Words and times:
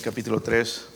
Filipenses 0.00 0.02
capítulo 0.02 0.40
3. 0.40 0.86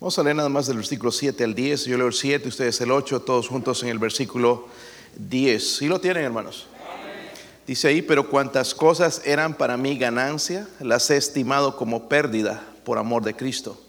Vamos 0.00 0.18
a 0.18 0.22
leer 0.22 0.36
nada 0.36 0.50
más 0.50 0.66
del 0.66 0.76
versículo 0.76 1.10
7 1.10 1.44
al 1.44 1.54
10. 1.54 1.86
Yo 1.86 1.96
leo 1.96 2.06
el 2.06 2.12
7, 2.12 2.48
ustedes 2.48 2.80
el 2.82 2.90
8, 2.90 3.22
todos 3.22 3.48
juntos 3.48 3.82
en 3.82 3.88
el 3.88 3.98
versículo 3.98 4.68
10. 5.16 5.76
¿Sí 5.78 5.86
lo 5.86 5.98
tienen, 5.98 6.24
hermanos? 6.24 6.66
Dice 7.66 7.88
ahí, 7.88 8.02
pero 8.02 8.28
cuantas 8.28 8.74
cosas 8.74 9.22
eran 9.24 9.54
para 9.54 9.76
mí 9.76 9.96
ganancia, 9.96 10.68
las 10.80 11.08
he 11.10 11.16
estimado 11.16 11.76
como 11.76 12.08
pérdida 12.08 12.62
por 12.84 12.98
amor 12.98 13.22
de 13.24 13.34
Cristo. 13.34 13.80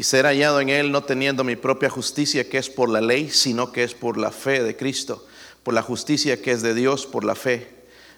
y 0.00 0.02
ser 0.02 0.24
hallado 0.24 0.62
en 0.62 0.70
él 0.70 0.92
no 0.92 1.04
teniendo 1.04 1.44
mi 1.44 1.56
propia 1.56 1.90
justicia 1.90 2.48
que 2.48 2.56
es 2.56 2.70
por 2.70 2.88
la 2.88 3.02
ley, 3.02 3.28
sino 3.28 3.70
que 3.70 3.84
es 3.84 3.92
por 3.92 4.16
la 4.16 4.30
fe 4.30 4.62
de 4.62 4.74
Cristo, 4.74 5.26
por 5.70 5.74
la 5.76 5.82
justicia 5.82 6.42
que 6.42 6.50
es 6.50 6.62
de 6.62 6.74
Dios 6.74 7.06
por 7.06 7.22
la 7.22 7.36
fe, 7.36 7.68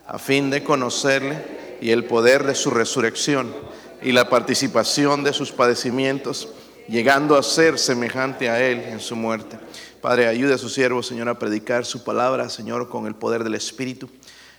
a 0.07 0.19
fin 0.19 0.49
de 0.49 0.65
conocerle 0.65 1.77
y 1.83 1.91
el 1.91 2.07
poder 2.07 2.47
de 2.47 2.55
su 2.55 2.71
resurrección 2.71 3.55
y 4.01 4.13
la 4.13 4.31
participación 4.31 5.23
de 5.23 5.35
sus 5.35 5.53
padecimientos, 5.53 6.49
llegando 6.89 7.37
a 7.37 7.43
ser 7.43 7.79
semejante 7.79 8.49
a 8.49 8.59
él 8.67 8.81
en 8.81 9.01
su 9.01 9.17
muerte. 9.17 9.59
Padre, 10.01 10.29
ayude 10.29 10.55
a 10.55 10.59
su 10.59 10.71
siervo, 10.71 11.03
Señor, 11.03 11.29
a 11.29 11.39
predicar 11.39 11.85
su 11.85 12.03
palabra, 12.03 12.49
Señor, 12.49 12.89
con 12.89 13.07
el 13.07 13.15
poder 13.15 13.45
del 13.45 13.55
Espíritu. 13.55 14.09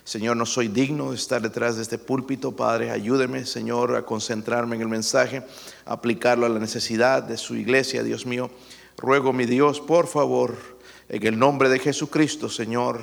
Señor, 0.04 0.36
no 0.36 0.46
soy 0.46 0.68
digno 0.68 1.10
de 1.10 1.16
estar 1.16 1.42
detrás 1.42 1.74
de 1.74 1.82
este 1.82 1.98
púlpito, 1.98 2.54
Padre. 2.54 2.92
Ayúdeme, 2.92 3.44
Señor, 3.44 3.96
a 3.96 4.06
concentrarme 4.06 4.76
en 4.76 4.82
el 4.82 4.88
mensaje, 4.88 5.42
a 5.84 5.94
aplicarlo 5.94 6.46
a 6.46 6.48
la 6.48 6.60
necesidad 6.60 7.24
de 7.24 7.38
su 7.38 7.56
iglesia, 7.56 8.04
Dios 8.04 8.24
mío. 8.24 8.52
Ruego, 8.96 9.32
mi 9.32 9.46
Dios, 9.46 9.80
por 9.80 10.06
favor, 10.06 10.73
en 11.08 11.26
el 11.26 11.38
nombre 11.38 11.68
de 11.68 11.78
Jesucristo, 11.78 12.48
Señor, 12.48 13.00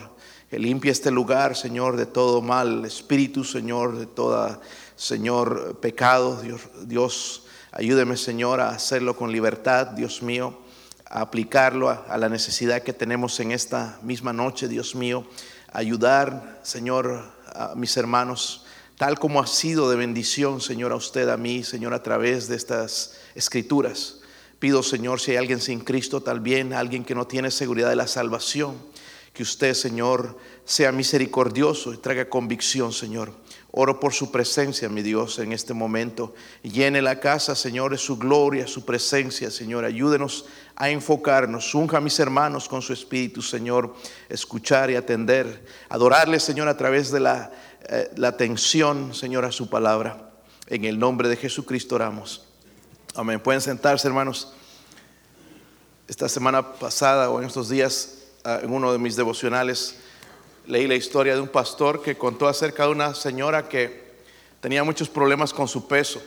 que 0.49 0.89
este 0.89 1.11
lugar, 1.11 1.55
Señor, 1.55 1.95
de 1.95 2.05
todo 2.05 2.41
mal, 2.41 2.83
espíritu, 2.85 3.43
Señor, 3.43 3.97
de 3.97 4.05
toda, 4.05 4.59
Señor, 4.95 5.79
pecado. 5.79 6.41
Dios, 6.41 6.61
Dios 6.83 7.43
ayúdeme, 7.71 8.17
Señor, 8.17 8.59
a 8.59 8.69
hacerlo 8.69 9.15
con 9.15 9.31
libertad, 9.31 9.87
Dios 9.87 10.21
mío, 10.21 10.59
a 11.05 11.21
aplicarlo 11.21 11.89
a, 11.89 12.05
a 12.09 12.17
la 12.17 12.27
necesidad 12.27 12.83
que 12.83 12.93
tenemos 12.93 13.39
en 13.39 13.51
esta 13.51 13.99
misma 14.01 14.33
noche, 14.33 14.67
Dios 14.67 14.95
mío 14.95 15.25
ayudar, 15.71 16.59
Señor, 16.63 17.23
a 17.47 17.73
mis 17.75 17.95
hermanos, 17.97 18.65
tal 18.97 19.17
como 19.19 19.41
ha 19.41 19.47
sido 19.47 19.89
de 19.89 19.95
bendición, 19.95 20.61
Señor, 20.61 20.91
a 20.91 20.95
usted, 20.95 21.29
a 21.29 21.37
mí, 21.37 21.63
Señor, 21.63 21.93
a 21.93 22.03
través 22.03 22.47
de 22.47 22.55
estas 22.55 23.17
escrituras. 23.35 24.20
Pido, 24.61 24.83
Señor, 24.83 25.19
si 25.19 25.31
hay 25.31 25.37
alguien 25.37 25.59
sin 25.59 25.79
Cristo, 25.79 26.21
tal 26.21 26.39
bien 26.39 26.71
alguien 26.71 27.03
que 27.03 27.15
no 27.15 27.25
tiene 27.25 27.49
seguridad 27.49 27.89
de 27.89 27.95
la 27.95 28.05
salvación, 28.05 28.77
que 29.33 29.41
usted, 29.41 29.73
Señor, 29.73 30.37
sea 30.65 30.91
misericordioso 30.91 31.95
y 31.95 31.97
traiga 31.97 32.29
convicción, 32.29 32.93
Señor. 32.93 33.33
Oro 33.71 33.99
por 33.99 34.13
su 34.13 34.31
presencia, 34.31 34.87
mi 34.87 35.01
Dios, 35.01 35.39
en 35.39 35.51
este 35.51 35.73
momento. 35.73 36.35
Llene 36.61 37.01
la 37.01 37.19
casa, 37.19 37.55
Señor, 37.55 37.89
de 37.89 37.97
su 37.97 38.19
gloria, 38.19 38.67
su 38.67 38.85
presencia, 38.85 39.49
Señor. 39.49 39.83
Ayúdenos 39.83 40.45
a 40.75 40.91
enfocarnos. 40.91 41.73
Unja 41.73 41.97
a 41.97 42.01
mis 42.01 42.19
hermanos 42.19 42.69
con 42.69 42.83
su 42.83 42.93
espíritu, 42.93 43.41
Señor. 43.41 43.95
Escuchar 44.29 44.91
y 44.91 44.95
atender. 44.95 45.65
Adorarle, 45.89 46.39
Señor, 46.39 46.67
a 46.67 46.77
través 46.77 47.09
de 47.09 47.19
la, 47.19 47.51
eh, 47.89 48.11
la 48.15 48.27
atención, 48.27 49.15
Señor, 49.15 49.43
a 49.43 49.51
su 49.51 49.71
palabra. 49.71 50.29
En 50.67 50.85
el 50.85 50.99
nombre 50.99 51.29
de 51.29 51.35
Jesucristo 51.35 51.95
oramos. 51.95 52.45
Amén. 53.15 53.41
Pueden 53.41 53.59
sentarse, 53.59 54.07
hermanos. 54.07 54.53
Esta 56.11 56.27
semana 56.27 56.73
pasada 56.73 57.29
o 57.29 57.39
en 57.39 57.47
estos 57.47 57.69
días, 57.69 58.17
ah, 58.43 58.59
en 58.61 58.73
uno 58.73 58.91
de 58.91 58.99
mis 58.99 59.15
devocionales, 59.15 59.95
leí 60.67 60.85
la 60.85 60.95
historia 60.95 61.35
de 61.35 61.39
un 61.39 61.47
pastor 61.47 62.01
que 62.03 62.17
contó 62.17 62.49
acerca 62.49 62.83
de 62.83 62.91
una 62.91 63.15
señora 63.15 63.69
que 63.69 64.11
tenía 64.59 64.83
muchos 64.83 65.07
problemas 65.07 65.53
con 65.53 65.69
su 65.69 65.87
peso 65.87 66.21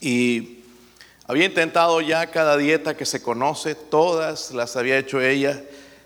y 0.00 0.64
había 1.28 1.44
intentado 1.44 2.00
ya 2.00 2.26
cada 2.32 2.56
dieta 2.56 2.96
que 2.96 3.06
se 3.06 3.22
conoce, 3.22 3.76
todas 3.76 4.50
las 4.50 4.74
había 4.74 4.98
hecho 4.98 5.20
ella, 5.20 5.62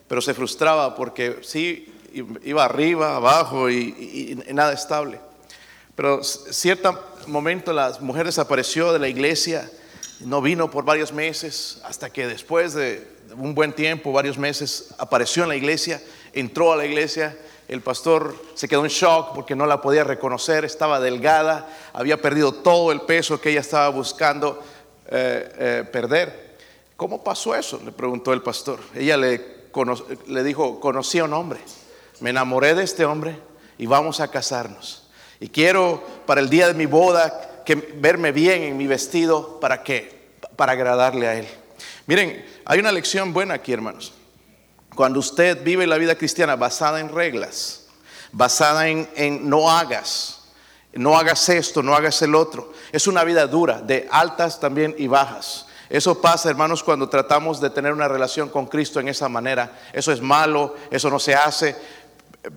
pero 0.07 0.21
se 0.21 0.35
frustraba 0.35 0.95
porque 0.97 1.39
sí 1.41 1.91
iba 2.13 2.63
arriba, 2.63 3.17
abajo 3.17 3.71
y, 3.71 4.39
nada 4.53 4.75
estable. 4.75 5.19
Pero 5.97 6.23
cierto 6.23 7.03
momento 7.27 7.73
la 7.73 7.97
mujer 8.03 8.27
desapareció 8.27 8.93
de 8.93 8.99
la 8.99 9.09
iglesia, 9.09 9.71
no 10.21 10.43
vino 10.43 10.71
por 10.71 10.85
varios 10.85 11.13
meses, 11.13 11.81
hasta 11.85 12.11
que 12.11 12.27
después 12.27 12.75
de 12.75 13.07
un 13.37 13.55
buen 13.55 13.73
tiempo, 13.73 14.13
varios 14.13 14.39
meses, 14.39 14.95
apareció 14.99 15.45
en 15.45 15.49
la 15.51 15.57
iglesia 15.57 16.01
entró 16.33 16.73
a 16.73 16.77
la 16.77 16.87
iglesia, 16.87 17.37
el 17.69 17.81
pastor 17.83 18.35
se 18.55 18.69
quedó 18.69 18.85
en 18.85 18.91
shock 18.91 19.35
porque 19.35 19.55
no 19.55 19.67
la 19.67 19.81
podía 19.81 20.05
reconocer, 20.05 20.65
estaba 20.65 21.01
delgada, 21.01 21.69
había 21.93 22.21
perdido 22.21 22.53
todo 22.53 22.93
el 22.93 23.03
peso 23.03 23.41
que 23.41 23.51
ella 23.51 23.61
estaba 23.61 23.89
buscando 23.89 24.63
eh, 25.09 25.53
eh, 25.59 25.85
perder. 25.91 26.57
¿Cómo 26.97 27.23
pasó 27.23 27.55
eso? 27.55 27.81
Le 27.85 27.93
preguntó 27.93 28.33
el 28.33 28.43
pastor. 28.43 28.81
Ella 28.95 29.17
le, 29.17 29.69
le 30.27 30.43
dijo, 30.43 30.81
conocí 30.81 31.19
a 31.19 31.25
un 31.25 31.33
hombre, 31.33 31.61
me 32.21 32.31
enamoré 32.31 32.75
de 32.75 32.83
este 32.85 33.05
hombre 33.05 33.39
y 33.79 33.87
vamos 33.87 34.21
a 34.21 34.29
casarnos. 34.29 35.09
Y 35.39 35.49
quiero 35.49 36.03
para 36.27 36.41
el 36.41 36.51
día 36.51 36.67
de 36.67 36.75
mi 36.75 36.87
boda 36.87 37.50
verme 37.75 38.33
bien 38.33 38.63
en 38.63 38.77
mi 38.77 38.87
vestido 38.87 39.61
para 39.61 39.83
que 39.83 40.21
para 40.57 40.73
agradarle 40.73 41.29
a 41.29 41.35
él. 41.35 41.49
Miren, 42.07 42.45
hay 42.65 42.79
una 42.79 42.93
lección 42.93 43.33
buena 43.33 43.55
aquí, 43.55 43.73
hermanos. 43.73 44.13
Cuando 44.95 45.21
usted 45.21 45.63
vive 45.63 45.87
la 45.87 45.97
vida 45.97 46.17
cristiana 46.17 46.57
basada 46.57 47.01
en 47.01 47.09
reglas, 47.09 47.87
basada 48.33 48.89
en, 48.89 49.49
no 49.49 49.71
hagas, 49.71 50.43
no 50.93 51.17
hagas 51.17 51.49
esto, 51.49 51.83
no 51.83 51.95
hagas 51.95 52.21
el 52.23 52.35
otro, 52.35 52.73
es 52.93 53.07
una 53.07 53.25
vida 53.25 53.47
dura, 53.47 53.81
de 53.81 54.09
altas 54.11 54.61
también 54.61 54.95
y 54.99 55.07
bajas. 55.07 55.67
Eso 55.89 56.21
pasa, 56.21 56.51
hermanos, 56.51 56.85
cuando 56.85 57.09
tratamos 57.09 57.61
de 57.61 57.71
tener 57.71 57.93
una 57.93 58.07
relación 58.07 58.49
con 58.49 58.67
Cristo 58.67 59.01
en 59.01 59.09
esa 59.09 59.29
manera. 59.29 59.81
Eso 59.93 60.13
es 60.13 60.21
malo, 60.21 60.77
eso 60.89 61.11
no 61.11 61.19
se 61.19 61.35
hace. 61.35 61.75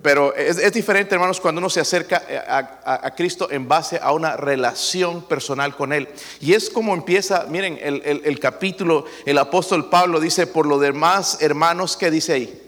Pero 0.00 0.34
es, 0.34 0.72
diferente, 0.72 1.14
hermanos, 1.14 1.40
cuando 1.40 1.58
uno 1.58 1.68
se 1.68 1.80
acerca 1.80 2.22
a, 2.48 3.14
Cristo 3.14 3.50
en 3.50 3.68
base 3.68 4.00
a 4.02 4.12
una 4.12 4.34
relación 4.34 5.22
personal 5.22 5.76
con 5.76 5.92
Él. 5.92 6.08
Y 6.40 6.54
es 6.54 6.70
como 6.70 6.94
empieza, 6.94 7.44
miren, 7.50 7.78
el, 7.82 8.40
capítulo, 8.40 9.04
el 9.26 9.36
apóstol 9.36 9.90
Pablo 9.90 10.20
dice, 10.20 10.46
por 10.46 10.64
lo 10.64 10.78
demás, 10.78 11.38
hermanos, 11.42 11.98
¿qué 11.98 12.10
dice 12.10 12.32
ahí? 12.32 12.62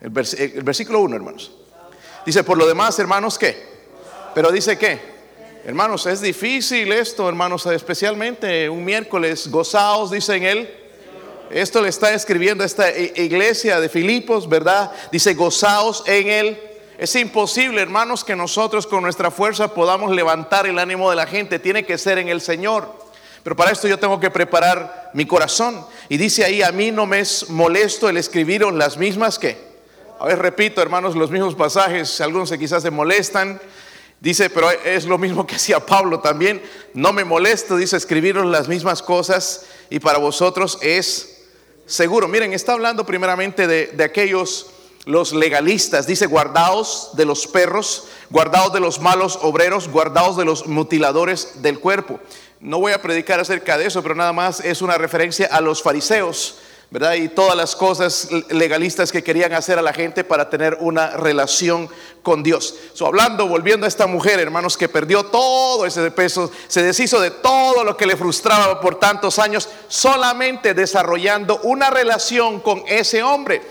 El, 0.00 0.10
versículo 0.10 1.00
1, 1.00 1.16
hermanos. 1.16 1.50
Dice, 2.24 2.44
por 2.44 2.56
lo 2.56 2.66
demás, 2.66 2.96
hermanos, 3.00 3.36
¿qué? 3.36 3.66
Pero 4.36 4.52
dice, 4.52 4.78
¿qué? 4.78 5.00
Hermanos, 5.64 6.06
es 6.06 6.20
difícil 6.20 6.92
esto, 6.92 7.28
hermanos, 7.28 7.66
especialmente 7.66 8.68
un 8.68 8.84
miércoles, 8.84 9.48
gozaos, 9.48 10.12
dice 10.12 10.36
en 10.36 10.44
él 10.44 10.81
esto 11.52 11.82
le 11.82 11.88
está 11.88 12.14
escribiendo 12.14 12.64
esta 12.64 12.90
iglesia 12.98 13.78
de 13.78 13.88
Filipos, 13.88 14.48
¿verdad? 14.48 14.90
Dice, 15.10 15.34
gozaos 15.34 16.02
en 16.06 16.28
él. 16.28 16.60
Es 16.98 17.14
imposible, 17.14 17.82
hermanos, 17.82 18.24
que 18.24 18.34
nosotros 18.34 18.86
con 18.86 19.02
nuestra 19.02 19.30
fuerza 19.30 19.74
podamos 19.74 20.12
levantar 20.12 20.66
el 20.66 20.78
ánimo 20.78 21.10
de 21.10 21.16
la 21.16 21.26
gente. 21.26 21.58
Tiene 21.58 21.84
que 21.84 21.98
ser 21.98 22.18
en 22.18 22.28
el 22.28 22.40
Señor. 22.40 22.90
Pero 23.42 23.56
para 23.56 23.72
esto 23.72 23.88
yo 23.88 23.98
tengo 23.98 24.20
que 24.20 24.30
preparar 24.30 25.10
mi 25.12 25.26
corazón. 25.26 25.84
Y 26.08 26.16
dice 26.16 26.44
ahí, 26.44 26.62
a 26.62 26.72
mí 26.72 26.90
no 26.90 27.06
me 27.06 27.20
es 27.20 27.50
molesto 27.50 28.08
el 28.08 28.16
escribir 28.16 28.62
las 28.62 28.96
mismas 28.96 29.38
que. 29.38 29.72
A 30.20 30.26
ver, 30.26 30.38
repito, 30.38 30.80
hermanos, 30.80 31.16
los 31.16 31.30
mismos 31.30 31.54
pasajes. 31.54 32.20
Algunos 32.20 32.52
quizás 32.52 32.82
se 32.82 32.90
molestan. 32.90 33.60
Dice, 34.20 34.48
pero 34.48 34.70
es 34.70 35.04
lo 35.04 35.18
mismo 35.18 35.46
que 35.46 35.56
hacía 35.56 35.84
Pablo 35.84 36.20
también. 36.20 36.62
No 36.94 37.12
me 37.12 37.24
molesto, 37.24 37.76
dice, 37.76 37.96
escribiros 37.96 38.46
las 38.46 38.68
mismas 38.68 39.02
cosas. 39.02 39.66
Y 39.90 39.98
para 39.98 40.18
vosotros 40.18 40.78
es 40.80 41.31
seguro. 41.86 42.28
Miren, 42.28 42.52
está 42.52 42.72
hablando 42.72 43.04
primeramente 43.04 43.66
de, 43.66 44.04
aquellos, 44.04 44.70
los 45.04 45.32
legalistas. 45.32 46.06
Dice, 46.06 46.26
guardaos 46.26 47.10
de 47.14 47.24
los 47.24 47.46
perros, 47.46 48.08
guardaos 48.30 48.72
de 48.72 48.80
los 48.80 49.00
malos 49.00 49.38
obreros, 49.42 49.88
guardaos 49.88 50.36
de 50.36 50.44
los 50.44 50.66
mutiladores 50.66 51.62
del 51.62 51.80
cuerpo. 51.80 52.20
No 52.60 52.78
voy 52.78 52.92
a 52.92 53.02
predicar 53.02 53.40
acerca 53.40 53.76
de 53.76 53.86
eso, 53.86 54.02
pero 54.02 54.14
nada 54.14 54.32
más 54.32 54.60
es 54.60 54.82
una 54.82 54.96
referencia 54.96 55.46
a 55.46 55.60
los 55.60 55.82
fariseos. 55.82 56.58
¿Verdad? 56.92 57.14
Y 57.14 57.30
todas 57.30 57.56
las 57.56 57.74
cosas 57.74 58.28
legalistas 58.50 59.10
que 59.10 59.24
querían 59.24 59.54
hacer 59.54 59.78
a 59.78 59.82
la 59.82 59.94
gente 59.94 60.24
para 60.24 60.50
tener 60.50 60.76
una 60.78 61.12
relación 61.12 61.88
con 62.22 62.42
Dios. 62.42 62.74
So, 62.92 63.06
hablando, 63.06 63.48
volviendo 63.48 63.86
a 63.86 63.88
esta 63.88 64.06
mujer, 64.06 64.38
hermanos, 64.38 64.76
que 64.76 64.90
perdió 64.90 65.24
todo 65.24 65.86
ese 65.86 66.10
peso, 66.10 66.52
se 66.68 66.82
deshizo 66.82 67.18
de 67.18 67.30
todo 67.30 67.82
lo 67.82 67.96
que 67.96 68.04
le 68.04 68.14
frustraba 68.14 68.78
por 68.78 69.00
tantos 69.00 69.38
años, 69.38 69.70
solamente 69.88 70.74
desarrollando 70.74 71.60
una 71.62 71.88
relación 71.88 72.60
con 72.60 72.84
ese 72.86 73.22
hombre. 73.22 73.62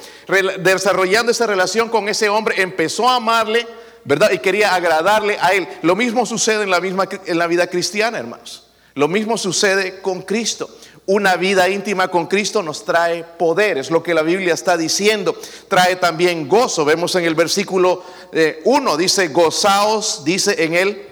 Desarrollando 0.58 1.32
esa 1.32 1.46
relación 1.46 1.90
con 1.90 2.10
ese 2.10 2.28
hombre, 2.28 2.60
empezó 2.60 3.08
a 3.08 3.18
amarle, 3.18 3.68
¿verdad? 4.04 4.32
Y 4.32 4.40
quería 4.40 4.74
agradarle 4.74 5.38
a 5.40 5.50
él. 5.50 5.68
Lo 5.84 5.96
mismo 5.96 6.26
sucede 6.26 6.64
en 6.64 6.72
la, 6.72 6.82
misma, 6.82 7.08
en 7.24 7.38
la 7.38 7.46
vida 7.46 7.68
cristiana, 7.68 8.18
hermanos. 8.18 8.66
Lo 8.96 9.08
mismo 9.08 9.38
sucede 9.38 10.02
con 10.02 10.24
Cristo. 10.24 10.70
Una 11.12 11.36
vida 11.36 11.68
íntima 11.68 12.08
con 12.08 12.28
Cristo 12.28 12.64
nos 12.64 12.86
trae 12.86 13.26
poder, 13.26 13.78
es 13.78 13.92
lo 13.92 14.02
que 14.02 14.14
la 14.14 14.22
Biblia 14.22 14.54
está 14.54 14.78
diciendo. 14.78 15.36
Trae 15.68 15.98
también 15.98 16.48
gozo. 16.48 16.86
Vemos 16.86 17.14
en 17.16 17.26
el 17.26 17.36
versículo 17.36 18.02
1, 18.64 18.94
eh, 18.94 18.98
dice, 18.98 19.28
gozaos, 19.28 20.24
dice 20.24 20.64
en 20.64 20.74
él. 20.74 21.08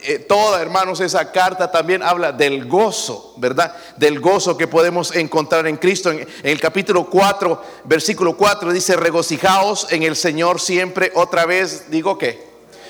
Eh, 0.00 0.20
toda, 0.20 0.62
hermanos, 0.62 1.00
esa 1.00 1.32
carta 1.32 1.70
también 1.70 2.02
habla 2.02 2.32
del 2.32 2.66
gozo, 2.66 3.34
¿verdad? 3.36 3.76
Del 3.98 4.20
gozo 4.20 4.56
que 4.56 4.68
podemos 4.68 5.14
encontrar 5.14 5.66
en 5.66 5.76
Cristo. 5.76 6.10
En, 6.10 6.20
en 6.20 6.26
el 6.42 6.58
capítulo 6.58 7.10
4, 7.10 7.62
versículo 7.84 8.38
4, 8.38 8.72
dice, 8.72 8.96
regocijaos 8.96 9.92
en 9.92 10.02
el 10.02 10.16
Señor 10.16 10.62
siempre. 10.62 11.12
Otra 11.14 11.44
vez, 11.44 11.90
digo 11.90 12.16
que, 12.16 12.42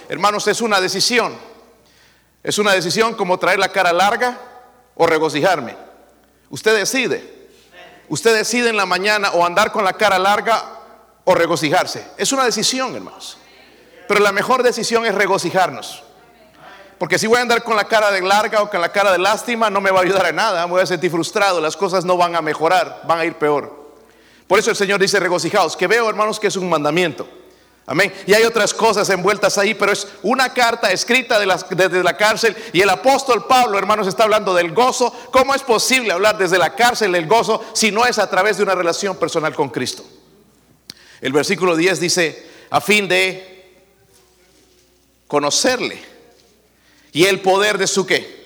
hermanos, 0.08 0.46
es 0.46 0.60
una 0.60 0.80
decisión. 0.80 1.34
Es 2.44 2.56
una 2.58 2.72
decisión 2.72 3.14
como 3.14 3.36
traer 3.36 3.58
la 3.58 3.72
cara 3.72 3.92
larga 3.92 4.38
o 4.94 5.08
regocijarme. 5.08 5.85
Usted 6.50 6.76
decide. 6.76 7.48
Usted 8.08 8.36
decide 8.36 8.70
en 8.70 8.76
la 8.76 8.86
mañana 8.86 9.32
o 9.32 9.44
andar 9.44 9.72
con 9.72 9.84
la 9.84 9.94
cara 9.94 10.18
larga 10.18 10.64
o 11.24 11.34
regocijarse. 11.34 12.06
Es 12.16 12.32
una 12.32 12.44
decisión, 12.44 12.94
hermanos. 12.94 13.38
Pero 14.06 14.20
la 14.20 14.32
mejor 14.32 14.62
decisión 14.62 15.04
es 15.04 15.14
regocijarnos. 15.14 16.04
Porque 16.98 17.18
si 17.18 17.26
voy 17.26 17.38
a 17.38 17.42
andar 17.42 17.62
con 17.62 17.76
la 17.76 17.84
cara 17.84 18.10
de 18.10 18.22
larga 18.22 18.62
o 18.62 18.70
con 18.70 18.80
la 18.80 18.90
cara 18.90 19.12
de 19.12 19.18
lástima, 19.18 19.68
no 19.68 19.80
me 19.80 19.90
va 19.90 20.00
a 20.00 20.02
ayudar 20.02 20.26
a 20.26 20.32
nada. 20.32 20.66
Me 20.66 20.72
voy 20.72 20.82
a 20.82 20.86
sentir 20.86 21.10
frustrado. 21.10 21.60
Las 21.60 21.76
cosas 21.76 22.04
no 22.04 22.16
van 22.16 22.36
a 22.36 22.42
mejorar, 22.42 23.02
van 23.06 23.18
a 23.18 23.24
ir 23.24 23.34
peor. 23.34 23.86
Por 24.46 24.58
eso 24.58 24.70
el 24.70 24.76
Señor 24.76 25.00
dice 25.00 25.18
regocijaos, 25.18 25.76
que 25.76 25.88
veo, 25.88 26.08
hermanos, 26.08 26.38
que 26.38 26.46
es 26.46 26.56
un 26.56 26.68
mandamiento. 26.68 27.28
Amén. 27.88 28.12
Y 28.26 28.34
hay 28.34 28.42
otras 28.42 28.74
cosas 28.74 29.08
envueltas 29.10 29.58
ahí, 29.58 29.72
pero 29.74 29.92
es 29.92 30.08
una 30.22 30.52
carta 30.52 30.90
escrita 30.90 31.38
desde 31.38 32.02
la 32.02 32.16
cárcel 32.16 32.56
y 32.72 32.80
el 32.80 32.90
apóstol 32.90 33.46
Pablo, 33.46 33.78
hermanos, 33.78 34.08
está 34.08 34.24
hablando 34.24 34.52
del 34.54 34.72
gozo. 34.72 35.14
¿Cómo 35.30 35.54
es 35.54 35.62
posible 35.62 36.12
hablar 36.12 36.36
desde 36.36 36.58
la 36.58 36.74
cárcel 36.74 37.12
del 37.12 37.28
gozo 37.28 37.64
si 37.74 37.92
no 37.92 38.04
es 38.04 38.18
a 38.18 38.28
través 38.28 38.56
de 38.56 38.64
una 38.64 38.74
relación 38.74 39.16
personal 39.16 39.54
con 39.54 39.68
Cristo? 39.68 40.04
El 41.20 41.32
versículo 41.32 41.76
10 41.76 42.00
dice, 42.00 42.46
a 42.70 42.80
fin 42.80 43.06
de 43.06 43.72
conocerle 45.28 46.02
y 47.12 47.24
el 47.26 47.40
poder 47.40 47.78
de 47.78 47.86
su 47.86 48.04
qué. 48.04 48.36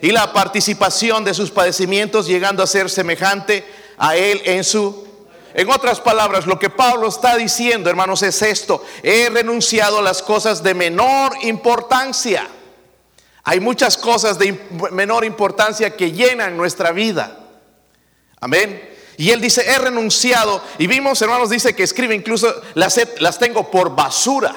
Y 0.00 0.12
la 0.12 0.32
participación 0.32 1.24
de 1.24 1.34
sus 1.34 1.50
padecimientos 1.50 2.28
llegando 2.28 2.62
a 2.62 2.68
ser 2.68 2.88
semejante 2.88 3.64
a 3.98 4.16
él 4.16 4.40
en 4.44 4.62
su 4.62 5.09
en 5.54 5.70
otras 5.70 6.00
palabras, 6.00 6.46
lo 6.46 6.58
que 6.58 6.70
Pablo 6.70 7.08
está 7.08 7.36
diciendo, 7.36 7.90
hermanos, 7.90 8.22
es 8.22 8.40
esto. 8.42 8.84
He 9.02 9.28
renunciado 9.30 9.98
a 9.98 10.02
las 10.02 10.22
cosas 10.22 10.62
de 10.62 10.74
menor 10.74 11.32
importancia. 11.42 12.46
Hay 13.42 13.58
muchas 13.58 13.96
cosas 13.96 14.38
de 14.38 14.58
menor 14.92 15.24
importancia 15.24 15.96
que 15.96 16.12
llenan 16.12 16.56
nuestra 16.56 16.92
vida. 16.92 17.36
Amén. 18.40 18.88
Y 19.16 19.30
él 19.30 19.40
dice, 19.40 19.68
he 19.68 19.76
renunciado. 19.76 20.62
Y 20.78 20.86
vimos, 20.86 21.20
hermanos, 21.20 21.50
dice 21.50 21.74
que 21.74 21.82
escribe 21.82 22.14
incluso, 22.14 22.62
las, 22.74 23.38
tengo 23.38 23.70
por 23.70 23.94
basura. 23.94 24.54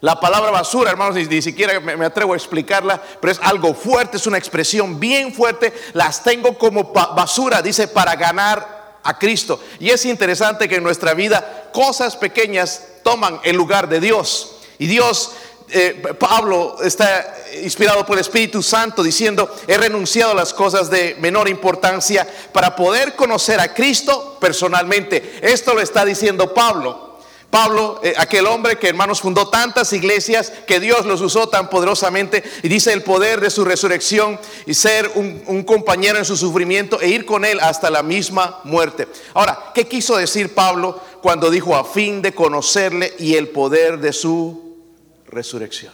La 0.00 0.18
palabra 0.18 0.50
basura, 0.50 0.90
hermanos, 0.90 1.14
ni, 1.14 1.42
siquiera 1.42 1.78
me, 1.78 2.04
atrevo 2.04 2.32
a 2.32 2.36
explicarla, 2.36 3.00
pero 3.20 3.30
es 3.30 3.38
algo 3.40 3.74
fuerte, 3.74 4.16
es 4.16 4.26
una 4.26 4.38
expresión 4.38 4.98
bien 4.98 5.32
fuerte. 5.32 5.72
Las 5.92 6.24
tengo 6.24 6.58
como 6.58 6.92
basura, 6.92 7.62
dice, 7.62 7.86
para 7.86 8.16
ganar 8.16 8.81
a 9.02 9.18
Cristo. 9.18 9.60
Y 9.78 9.90
es 9.90 10.04
interesante 10.04 10.68
que 10.68 10.76
en 10.76 10.82
nuestra 10.82 11.14
vida 11.14 11.70
cosas 11.72 12.16
pequeñas 12.16 12.82
toman 13.02 13.40
el 13.44 13.56
lugar 13.56 13.88
de 13.88 14.00
Dios. 14.00 14.56
Y 14.78 14.86
Dios, 14.86 15.32
eh, 15.70 16.02
Pablo 16.18 16.76
está 16.82 17.36
inspirado 17.62 18.04
por 18.06 18.16
el 18.16 18.20
Espíritu 18.20 18.62
Santo 18.62 19.02
diciendo, 19.02 19.54
he 19.66 19.76
renunciado 19.76 20.32
a 20.32 20.34
las 20.34 20.52
cosas 20.52 20.90
de 20.90 21.16
menor 21.20 21.48
importancia 21.48 22.26
para 22.52 22.74
poder 22.76 23.14
conocer 23.14 23.60
a 23.60 23.74
Cristo 23.74 24.38
personalmente. 24.40 25.40
Esto 25.42 25.74
lo 25.74 25.80
está 25.80 26.04
diciendo 26.04 26.52
Pablo. 26.54 27.11
Pablo, 27.52 28.00
eh, 28.02 28.14
aquel 28.16 28.46
hombre 28.46 28.78
que 28.78 28.88
hermanos 28.88 29.20
fundó 29.20 29.48
tantas 29.48 29.92
iglesias, 29.92 30.50
que 30.66 30.80
Dios 30.80 31.04
los 31.04 31.20
usó 31.20 31.50
tan 31.50 31.68
poderosamente, 31.68 32.42
y 32.62 32.68
dice 32.68 32.94
el 32.94 33.02
poder 33.02 33.42
de 33.42 33.50
su 33.50 33.62
resurrección 33.62 34.40
y 34.64 34.72
ser 34.72 35.12
un, 35.16 35.42
un, 35.46 35.62
compañero 35.62 36.16
en 36.16 36.24
su 36.24 36.34
sufrimiento 36.34 36.98
e 37.02 37.10
ir 37.10 37.26
con 37.26 37.44
él 37.44 37.60
hasta 37.60 37.90
la 37.90 38.02
misma 38.02 38.60
muerte. 38.64 39.06
Ahora, 39.34 39.70
¿qué 39.74 39.86
quiso 39.86 40.16
decir 40.16 40.54
Pablo 40.54 40.98
cuando 41.20 41.50
dijo 41.50 41.76
a 41.76 41.84
fin 41.84 42.22
de 42.22 42.34
conocerle 42.34 43.12
y 43.18 43.34
el 43.34 43.48
poder 43.48 43.98
de 43.98 44.14
su 44.14 44.78
resurrección? 45.26 45.92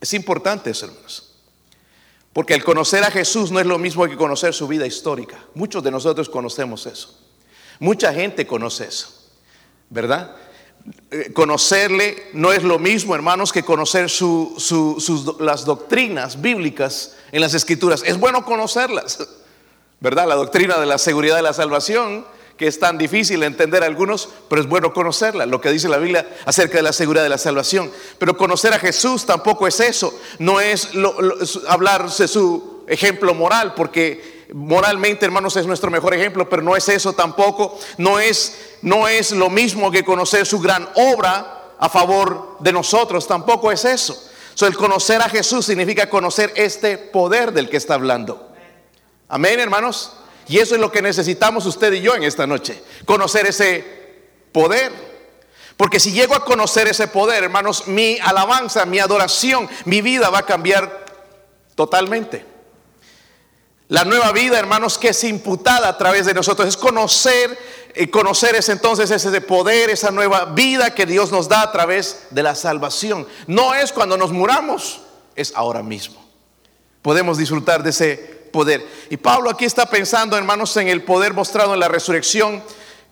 Es 0.00 0.14
importante 0.14 0.70
eso, 0.70 0.86
hermanos. 0.86 1.36
Porque 2.32 2.54
el 2.54 2.64
conocer 2.64 3.04
a 3.04 3.12
Jesús 3.12 3.52
no 3.52 3.60
es 3.60 3.66
lo 3.66 3.78
mismo 3.78 4.04
que 4.08 4.16
conocer 4.16 4.52
su 4.52 4.66
vida 4.66 4.84
histórica. 4.84 5.38
Muchos 5.54 5.84
de 5.84 5.92
nosotros 5.92 6.28
conocemos 6.28 6.86
eso. 6.86 7.20
Mucha 7.78 8.12
gente 8.12 8.48
conoce 8.48 8.86
eso. 8.86 9.17
¿Verdad? 9.90 10.36
Eh, 11.10 11.32
conocerle 11.32 12.28
no 12.32 12.52
es 12.52 12.62
lo 12.62 12.78
mismo, 12.78 13.14
hermanos, 13.14 13.52
que 13.52 13.62
conocer 13.62 14.10
las 15.40 15.64
doctrinas 15.64 16.40
bíblicas 16.40 17.16
en 17.32 17.40
las 17.40 17.54
escrituras. 17.54 18.02
Es 18.04 18.18
bueno 18.18 18.44
conocerlas, 18.44 19.18
¿verdad? 20.00 20.26
La 20.26 20.34
doctrina 20.34 20.78
de 20.78 20.86
la 20.86 20.98
seguridad 20.98 21.36
de 21.36 21.42
la 21.42 21.52
salvación, 21.52 22.26
que 22.56 22.66
es 22.66 22.78
tan 22.80 22.98
difícil 22.98 23.42
entender 23.42 23.82
a 23.82 23.86
algunos, 23.86 24.28
pero 24.48 24.60
es 24.60 24.68
bueno 24.68 24.92
conocerla, 24.92 25.46
lo 25.46 25.60
que 25.60 25.70
dice 25.70 25.88
la 25.88 25.98
Biblia 25.98 26.28
acerca 26.44 26.78
de 26.78 26.82
la 26.82 26.92
seguridad 26.92 27.22
de 27.22 27.28
la 27.28 27.38
salvación. 27.38 27.90
Pero 28.18 28.36
conocer 28.36 28.72
a 28.72 28.78
Jesús 28.78 29.26
tampoco 29.26 29.66
es 29.66 29.80
eso, 29.80 30.12
no 30.38 30.60
es 30.60 30.90
hablarse 31.68 32.26
su 32.26 32.84
ejemplo 32.88 33.34
moral, 33.34 33.74
porque 33.74 34.38
moralmente, 34.52 35.24
hermanos, 35.24 35.56
es 35.56 35.66
nuestro 35.66 35.90
mejor 35.90 36.14
ejemplo, 36.14 36.48
pero 36.48 36.62
no 36.62 36.76
es 36.76 36.88
eso 36.88 37.12
tampoco. 37.12 37.78
No 37.96 38.18
es, 38.18 38.67
no 38.82 39.08
es 39.08 39.32
lo 39.32 39.50
mismo 39.50 39.90
que 39.90 40.04
conocer 40.04 40.46
su 40.46 40.60
gran 40.60 40.88
obra 40.94 41.74
a 41.78 41.88
favor 41.88 42.56
de 42.60 42.72
nosotros, 42.72 43.26
tampoco 43.26 43.70
es 43.70 43.84
eso. 43.84 44.20
So, 44.54 44.66
el 44.66 44.76
conocer 44.76 45.22
a 45.22 45.28
Jesús 45.28 45.66
significa 45.66 46.10
conocer 46.10 46.52
este 46.56 46.98
poder 46.98 47.52
del 47.52 47.68
que 47.70 47.76
está 47.76 47.94
hablando. 47.94 48.50
Amén, 49.28 49.60
hermanos. 49.60 50.14
Y 50.48 50.58
eso 50.58 50.74
es 50.74 50.80
lo 50.80 50.90
que 50.90 51.02
necesitamos 51.02 51.66
usted 51.66 51.92
y 51.92 52.00
yo 52.00 52.14
en 52.14 52.24
esta 52.24 52.46
noche. 52.46 52.82
Conocer 53.04 53.46
ese 53.46 53.84
poder. 54.50 54.90
Porque 55.76 56.00
si 56.00 56.10
llego 56.10 56.34
a 56.34 56.44
conocer 56.44 56.88
ese 56.88 57.06
poder, 57.06 57.44
hermanos, 57.44 57.86
mi 57.86 58.18
alabanza, 58.20 58.84
mi 58.84 58.98
adoración, 58.98 59.68
mi 59.84 60.02
vida 60.02 60.30
va 60.30 60.38
a 60.38 60.46
cambiar 60.46 61.06
totalmente. 61.76 62.44
La 63.88 64.04
nueva 64.04 64.32
vida, 64.32 64.58
hermanos, 64.58 64.98
que 64.98 65.08
es 65.08 65.24
imputada 65.24 65.88
a 65.88 65.96
través 65.96 66.26
de 66.26 66.34
nosotros, 66.34 66.68
es 66.68 66.76
conocer, 66.76 67.58
eh, 67.94 68.10
conocer 68.10 68.54
es 68.54 68.68
entonces 68.68 69.10
ese 69.10 69.40
poder, 69.40 69.88
esa 69.88 70.10
nueva 70.10 70.44
vida 70.44 70.94
que 70.94 71.06
Dios 71.06 71.32
nos 71.32 71.48
da 71.48 71.62
a 71.62 71.72
través 71.72 72.26
de 72.28 72.42
la 72.42 72.54
salvación. 72.54 73.26
No 73.46 73.74
es 73.74 73.92
cuando 73.92 74.18
nos 74.18 74.30
muramos, 74.30 75.00
es 75.34 75.54
ahora 75.56 75.82
mismo. 75.82 76.22
Podemos 77.00 77.38
disfrutar 77.38 77.82
de 77.82 77.90
ese 77.90 78.16
poder. 78.52 78.86
Y 79.08 79.16
Pablo 79.16 79.48
aquí 79.48 79.64
está 79.64 79.86
pensando, 79.86 80.36
hermanos, 80.36 80.76
en 80.76 80.88
el 80.88 81.02
poder 81.02 81.32
mostrado 81.32 81.72
en 81.72 81.80
la 81.80 81.88
resurrección, 81.88 82.62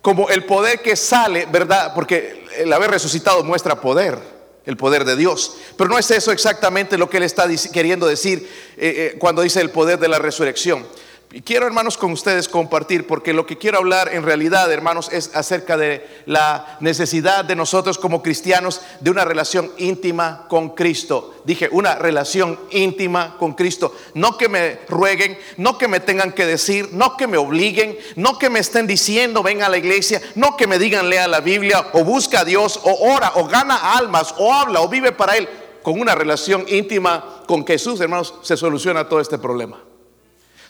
como 0.02 0.28
el 0.28 0.44
poder 0.44 0.82
que 0.82 0.94
sale, 0.94 1.46
¿verdad? 1.46 1.94
Porque 1.94 2.46
el 2.58 2.70
haber 2.70 2.90
resucitado 2.90 3.42
muestra 3.44 3.80
poder 3.80 4.35
el 4.66 4.76
poder 4.76 5.04
de 5.04 5.16
Dios. 5.16 5.56
Pero 5.76 5.88
no 5.88 5.98
es 5.98 6.10
eso 6.10 6.32
exactamente 6.32 6.98
lo 6.98 7.08
que 7.08 7.16
él 7.16 7.22
está 7.22 7.46
queriendo 7.72 8.06
decir 8.06 8.48
eh, 8.76 9.12
eh, 9.14 9.18
cuando 9.18 9.42
dice 9.42 9.60
el 9.60 9.70
poder 9.70 9.98
de 9.98 10.08
la 10.08 10.18
resurrección. 10.18 10.84
Y 11.32 11.42
quiero, 11.42 11.66
hermanos, 11.66 11.98
con 11.98 12.12
ustedes 12.12 12.48
compartir, 12.48 13.06
porque 13.06 13.32
lo 13.32 13.46
que 13.46 13.58
quiero 13.58 13.78
hablar 13.78 14.14
en 14.14 14.22
realidad, 14.22 14.72
hermanos, 14.72 15.10
es 15.12 15.34
acerca 15.34 15.76
de 15.76 16.06
la 16.24 16.78
necesidad 16.80 17.44
de 17.44 17.56
nosotros 17.56 17.98
como 17.98 18.22
cristianos 18.22 18.80
de 19.00 19.10
una 19.10 19.24
relación 19.24 19.70
íntima 19.76 20.46
con 20.48 20.70
Cristo. 20.70 21.34
Dije, 21.44 21.68
una 21.72 21.96
relación 21.96 22.58
íntima 22.70 23.36
con 23.38 23.54
Cristo. 23.54 23.94
No 24.14 24.38
que 24.38 24.48
me 24.48 24.78
rueguen, 24.88 25.36
no 25.56 25.76
que 25.76 25.88
me 25.88 26.00
tengan 26.00 26.32
que 26.32 26.46
decir, 26.46 26.90
no 26.92 27.16
que 27.16 27.26
me 27.26 27.38
obliguen, 27.38 27.98
no 28.14 28.38
que 28.38 28.48
me 28.48 28.60
estén 28.60 28.86
diciendo, 28.86 29.42
ven 29.42 29.62
a 29.62 29.68
la 29.68 29.78
iglesia, 29.78 30.22
no 30.36 30.56
que 30.56 30.68
me 30.68 30.78
digan, 30.78 31.10
lea 31.10 31.26
la 31.26 31.40
Biblia, 31.40 31.88
o 31.92 32.04
busca 32.04 32.40
a 32.40 32.44
Dios, 32.44 32.80
o 32.84 33.12
ora, 33.14 33.32
o 33.34 33.46
gana 33.46 33.96
almas, 33.98 34.34
o 34.38 34.54
habla, 34.54 34.80
o 34.80 34.88
vive 34.88 35.12
para 35.12 35.36
Él. 35.36 35.48
Con 35.82 36.00
una 36.00 36.14
relación 36.14 36.64
íntima 36.68 37.42
con 37.46 37.66
Jesús, 37.66 38.00
hermanos, 38.00 38.34
se 38.42 38.56
soluciona 38.56 39.08
todo 39.08 39.20
este 39.20 39.38
problema. 39.38 39.85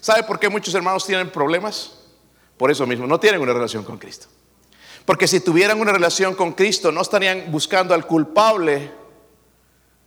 ¿Sabe 0.07 0.23
por 0.23 0.39
qué 0.39 0.49
muchos 0.49 0.73
hermanos 0.73 1.05
tienen 1.05 1.31
problemas? 1.31 1.95
Por 2.57 2.71
eso 2.71 2.87
mismo, 2.87 3.09
no 3.09 3.19
tienen 3.19 3.41
una 3.41 3.53
relación 3.53 3.83
con 3.83 3.99
Cristo. 3.99 4.29
Porque 5.05 5.27
si 5.27 5.41
tuvieran 5.41 5.81
una 5.81 5.91
relación 5.91 6.37
con 6.37 6.53
Cristo, 6.53 6.93
no 6.93 7.01
estarían 7.01 7.51
buscando 7.51 7.93
al 7.93 8.07
culpable 8.07 8.93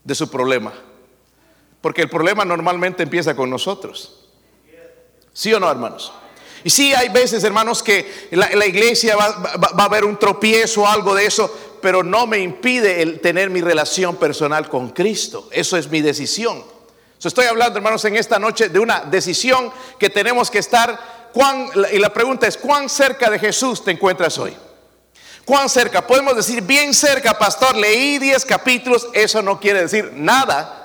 de 0.02 0.16
su 0.16 0.32
problema. 0.32 0.72
Porque 1.82 2.02
el 2.02 2.10
problema 2.10 2.46
normalmente 2.46 3.04
empieza 3.04 3.36
con 3.36 3.50
nosotros. 3.50 4.30
¿Sí 5.34 5.54
o 5.54 5.60
no, 5.60 5.70
hermanos? 5.70 6.14
Y 6.64 6.70
sí 6.70 6.94
hay 6.94 7.10
veces, 7.10 7.44
hermanos, 7.44 7.84
que 7.84 8.30
la, 8.32 8.50
la 8.56 8.68
iglesia 8.68 9.18
va, 9.18 9.58
va, 9.58 9.84
a 9.84 9.86
haber 9.88 10.06
un 10.06 10.18
tropiezo 10.18 10.84
o 10.84 10.88
algo 10.88 11.14
de 11.14 11.26
eso, 11.26 11.54
pero 11.82 12.04
no 12.04 12.26
me 12.26 12.40
impide 12.40 13.02
el 13.02 13.20
tener 13.20 13.50
mi 13.50 13.60
relación 13.60 14.16
personal 14.16 14.70
con 14.70 14.92
Cristo. 14.92 15.50
Eso 15.52 15.76
es 15.76 15.90
mi 15.90 16.00
decisión. 16.00 16.79
Estoy 17.28 17.46
hablando, 17.46 17.78
hermanos, 17.78 18.06
en 18.06 18.16
esta 18.16 18.40
noche 18.40 18.70
de 18.70 18.80
una 18.80 19.02
decisión 19.02 19.72
que 20.00 20.10
tenemos 20.10 20.50
que 20.50 20.60
estar. 20.60 21.20
¿cuán, 21.34 21.70
y 21.92 22.00
la 22.00 22.12
pregunta 22.14 22.48
es, 22.48 22.58
¿cuán 22.58 22.90
cerca 22.90 23.30
de 23.30 23.40
Jesús 23.40 23.84
te 23.84 23.92
encuentras 23.92 24.38
hoy? 24.38 24.56
¿Cuán 25.46 25.70
cerca? 25.70 26.06
Podemos 26.06 26.36
decir 26.36 26.62
bien 26.62 26.94
cerca, 26.94 27.38
pastor, 27.38 27.76
leí 27.76 28.20
10 28.20 28.46
capítulos, 28.46 29.08
eso 29.14 29.42
no 29.42 29.60
quiere 29.60 29.82
decir 29.82 30.12
nada 30.14 30.76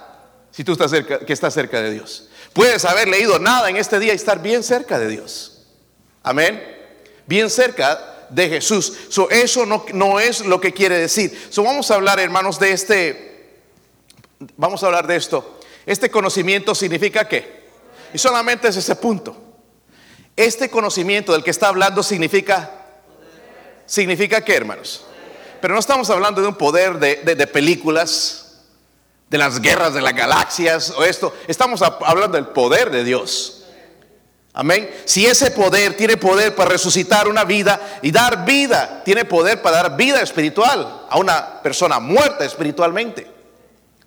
si 0.50 0.64
tú 0.64 0.73
estás 0.73 0.91
cerca, 0.91 1.19
que 1.19 1.33
estás 1.33 1.53
cerca 1.53 1.83
de 1.83 1.91
Dios. 1.91 2.29
Puedes 2.53 2.85
haber 2.85 3.09
leído 3.09 3.38
nada 3.38 3.69
en 3.69 3.76
este 3.76 3.99
día 3.99 4.12
y 4.12 4.17
estar 4.17 4.41
bien 4.41 4.62
cerca 4.62 4.99
de 4.99 5.09
Dios. 5.09 5.67
Amén. 6.23 6.62
Bien 7.26 7.50
cerca 7.50 8.26
de 8.31 8.49
Jesús. 8.49 8.93
eso 9.31 9.67
no, 9.67 10.21
es 10.21 10.47
lo 10.47 10.61
que 10.61 10.73
quiere 10.73 10.99
decir. 10.99 11.50
Vamos 11.57 11.91
a 11.91 11.97
hablar, 11.97 12.21
hermanos, 12.21 12.59
de 12.59 12.73
este. 12.73 13.64
Vamos 14.57 14.83
a 14.83 14.87
hablar 14.87 15.07
de 15.07 15.17
esto. 15.17 15.61
Este 15.87 16.11
conocimiento 16.11 16.75
significa 16.75 17.29
qué? 17.29 17.64
Y 18.12 18.19
solamente 18.19 18.69
es 18.69 18.76
ese 18.76 18.97
punto. 18.97 19.37
Este 20.37 20.69
conocimiento 20.71 21.33
del 21.33 21.45
que 21.45 21.50
está 21.50 21.69
hablando 21.69 22.03
significa. 22.03 22.71
¿Significa 23.87 24.43
qué, 24.43 24.57
hermanos? 24.57 25.05
Pero 25.61 25.75
no 25.75 25.81
estamos 25.81 26.09
hablando 26.11 26.41
de 26.41 26.49
un 26.49 26.57
poder 26.57 26.99
de, 26.99 27.17
de 27.17 27.47
películas 27.47 28.41
de 29.29 29.38
las 29.38 29.61
guerras 29.61 29.95
de 29.95 30.00
las 30.00 30.14
galaxias 30.14 30.91
o 30.91 31.05
esto. 31.05 31.35
Estamos 31.49 31.83
hablando 31.83 32.37
del 32.37 32.47
poder 32.47 32.91
de 32.91 33.05
Dios. 33.05 33.64
Amén. 34.53 34.88
Si 35.05 35.26
ese 35.26 35.50
poder 35.50 35.97
tiene 35.97 36.17
poder 36.17 36.55
para 36.55 36.71
resucitar 36.71 37.26
una 37.26 37.45
vida 37.45 37.99
y 38.03 38.12
dar 38.12 38.45
vida, 38.45 39.03
tiene 39.05 39.25
poder 39.25 39.61
para 39.61 39.83
dar 39.83 39.97
vida 39.97 40.23
espiritual 40.23 41.07
a 41.11 41.19
una 41.19 41.61
persona 41.62 41.99
muerta 41.99 42.45
espiritualmente. 42.45 43.29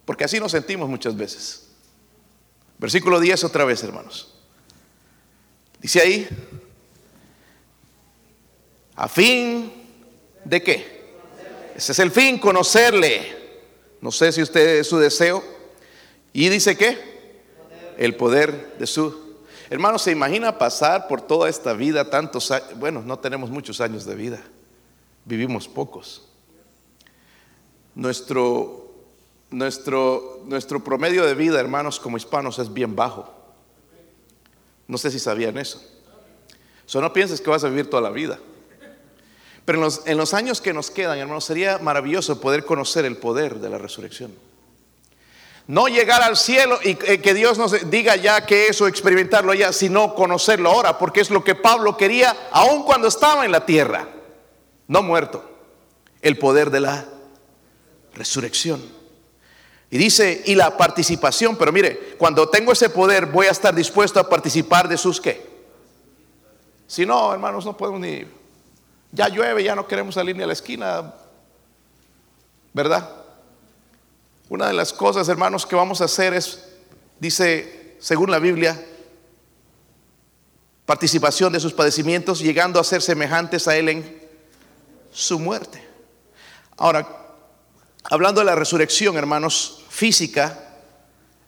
Porque 0.06 0.24
así 0.24 0.40
nos 0.40 0.54
sentimos 0.54 0.88
muchas 0.88 1.18
veces. 1.18 1.67
Versículo 2.80 3.20
10 3.20 3.44
otra 3.44 3.66
vez, 3.66 3.84
hermanos. 3.84 4.34
Dice 5.80 6.02
ahí, 6.02 6.28
a 8.96 9.08
fin 9.08 9.72
de 10.44 10.62
qué? 10.62 10.98
Ese 11.76 11.92
es 11.92 12.00
el 12.00 12.12
fin, 12.12 12.40
conocerle 12.40 13.38
no 14.02 14.12
sé 14.12 14.32
si 14.32 14.42
usted 14.42 14.80
es 14.80 14.88
su 14.88 14.98
deseo. 14.98 15.44
Y 16.34 16.50
dice 16.50 16.78
que 16.78 16.98
el 17.98 18.16
poder 18.16 18.78
de 18.78 18.88
su... 18.88 19.28
Hermano, 19.70 20.00
¿se 20.00 20.12
imagina 20.12 20.58
pasar 20.58 21.08
por 21.08 21.22
toda 21.22 21.50
esta 21.50 21.74
vida 21.74 22.10
tantos 22.10 22.52
años? 22.52 22.78
Bueno, 22.78 23.02
no 23.02 23.20
tenemos 23.20 23.50
muchos 23.50 23.82
años 23.82 24.06
de 24.06 24.16
vida, 24.16 24.42
vivimos 25.26 25.68
pocos. 25.68 26.26
Nuestro, 27.96 28.87
nuestro, 29.50 30.42
nuestro 30.46 30.84
promedio 30.84 31.26
de 31.26 31.36
vida, 31.36 31.60
hermanos, 31.60 32.00
como 32.00 32.18
hispanos 32.18 32.60
es 32.60 32.74
bien 32.74 32.96
bajo. 32.96 33.34
No 34.88 34.98
sé 34.98 35.12
si 35.12 35.20
sabían 35.20 35.58
eso. 35.58 35.82
So, 36.86 37.02
no 37.02 37.12
pienses 37.12 37.42
que 37.42 37.50
vas 37.50 37.64
a 37.64 37.70
vivir 37.70 37.90
toda 37.90 38.02
la 38.02 38.10
vida. 38.10 38.40
Pero 39.66 39.86
en 40.06 40.18
los, 40.18 40.34
años 40.34 40.62
que 40.62 40.72
nos 40.72 40.90
quedan, 40.90 41.18
hermanos, 41.18 41.44
sería 41.44 41.78
maravilloso 41.80 42.40
poder 42.40 42.64
conocer 42.64 43.04
el 43.04 43.18
poder 43.18 43.60
de 43.60 43.70
la 43.70 43.78
resurrección. 43.78 44.34
No 45.68 45.90
llegar 45.90 46.24
al 46.24 46.38
cielo 46.38 46.80
y 46.82 46.96
que 46.96 47.34
Dios 47.34 47.58
nos 47.58 47.90
diga 47.90 48.16
ya 48.16 48.46
que 48.46 48.68
eso, 48.68 48.88
experimentarlo 48.88 49.54
ya, 49.54 49.74
sino 49.74 50.16
conocerlo 50.16 50.70
ahora, 50.70 50.98
porque 50.98 51.20
es 51.20 51.30
lo 51.30 51.44
que 51.44 51.56
Pablo 51.56 51.98
quería 51.98 52.34
aun 52.52 52.84
cuando 52.84 53.10
estaba 53.10 53.44
en 53.44 53.52
la 53.52 53.66
tierra, 53.66 54.08
no 54.88 55.04
muerto. 55.04 55.44
El 56.22 56.38
poder 56.38 56.72
de 56.72 56.80
la 56.80 57.06
resurrección. 58.14 58.97
Y 59.90 59.98
dice, 59.98 60.44
y 60.46 60.56
la 60.56 60.76
participación, 60.76 61.56
pero 61.56 61.72
mire, 61.72 62.16
cuando 62.18 62.50
tengo 62.50 62.74
ese 62.74 62.90
poder 62.90 63.28
voy 63.28 63.48
a 63.48 63.52
estar 63.52 63.74
dispuesto 63.74 64.20
a 64.20 64.28
participar 64.28 64.90
de 64.90 64.98
sus 64.98 65.22
qué. 65.22 65.48
Si 66.88 67.06
no, 67.06 67.34
hermanos, 67.34 67.66
no 67.66 67.76
podemos 67.76 68.02
ni 68.02 68.26
ya 69.12 69.30
llueve, 69.30 69.64
ya 69.64 69.76
no 69.76 69.88
queremos 69.88 70.16
salir 70.16 70.36
ni 70.36 70.44
a 70.44 70.48
la 70.48 70.54
esquina, 70.54 71.14
¿verdad? 72.74 73.10
Una 74.50 74.68
de 74.68 74.74
las 74.74 74.94
cosas, 74.94 75.28
hermanos, 75.30 75.66
que 75.66 75.76
vamos 75.76 76.02
a 76.02 76.06
hacer 76.06 76.34
es, 76.34 76.68
dice, 77.20 77.96
según 78.00 78.30
la 78.30 78.40
Biblia, 78.40 78.82
participación 80.86 81.52
de 81.52 81.60
sus 81.60 81.74
padecimientos, 81.74 82.40
llegando 82.40 82.80
a 82.80 82.84
ser 82.84 83.02
semejantes 83.02 83.68
a 83.68 83.78
Él 83.78 83.90
en 83.90 84.22
su 85.12 85.40
muerte. 85.40 85.86
Ahora, 86.78 87.27
hablando 88.10 88.42
de 88.42 88.46
la 88.46 88.56
resurrección, 88.56 89.18
hermanos, 89.18 89.84
física, 89.90 90.64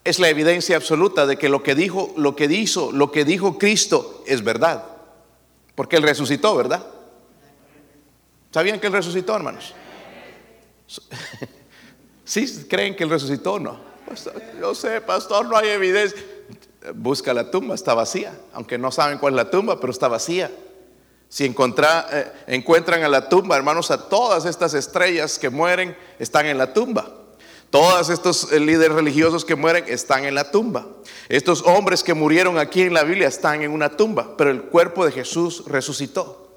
es 0.03 0.19
la 0.19 0.29
evidencia 0.29 0.75
absoluta 0.75 1.25
de 1.25 1.37
que 1.37 1.49
lo 1.49 1.61
que 1.61 1.75
dijo, 1.75 2.13
lo 2.17 2.35
que 2.35 2.45
hizo, 2.45 2.91
lo 2.91 3.11
que 3.11 3.25
dijo 3.25 3.57
Cristo 3.57 4.23
es 4.25 4.43
verdad. 4.43 4.83
Porque 5.75 5.97
Él 5.97 6.03
resucitó, 6.03 6.55
¿verdad? 6.55 6.85
¿Sabían 8.51 8.79
que 8.79 8.87
Él 8.87 8.93
resucitó, 8.93 9.35
hermanos? 9.35 9.73
¿Sí 12.25 12.65
creen 12.69 12.95
que 12.95 13.03
Él 13.03 13.09
resucitó 13.09 13.53
o 13.53 13.59
no? 13.59 13.89
yo 14.59 14.73
sé, 14.73 15.01
pastor, 15.01 15.45
no 15.45 15.55
hay 15.55 15.69
evidencia. 15.69 16.19
Busca 16.95 17.33
la 17.33 17.51
tumba, 17.51 17.75
está 17.75 17.93
vacía. 17.93 18.37
Aunque 18.53 18.77
no 18.77 18.91
saben 18.91 19.19
cuál 19.19 19.33
es 19.33 19.37
la 19.37 19.51
tumba, 19.51 19.79
pero 19.79 19.91
está 19.91 20.07
vacía. 20.07 20.49
Si 21.29 21.45
eh, 21.45 22.31
encuentran 22.47 23.03
a 23.03 23.07
la 23.07 23.29
tumba, 23.29 23.55
hermanos, 23.55 23.91
a 23.91 24.09
todas 24.09 24.45
estas 24.45 24.73
estrellas 24.73 25.39
que 25.39 25.49
mueren 25.49 25.95
están 26.17 26.47
en 26.47 26.57
la 26.57 26.73
tumba. 26.73 27.15
Todos 27.69 28.09
estos 28.09 28.51
eh, 28.51 28.59
líderes 28.59 28.95
religiosos 28.95 29.45
que 29.45 29.55
mueren 29.55 29.85
están 29.87 30.25
en 30.25 30.35
la 30.35 30.51
tumba. 30.51 30.87
Estos 31.29 31.61
hombres 31.61 32.03
que 32.03 32.13
murieron 32.13 32.57
aquí 32.57 32.81
en 32.81 32.93
la 32.93 33.03
Biblia 33.03 33.27
están 33.27 33.61
en 33.61 33.71
una 33.71 33.95
tumba, 33.95 34.35
pero 34.37 34.49
el 34.49 34.63
cuerpo 34.63 35.05
de 35.05 35.11
Jesús 35.11 35.63
resucitó. 35.67 36.49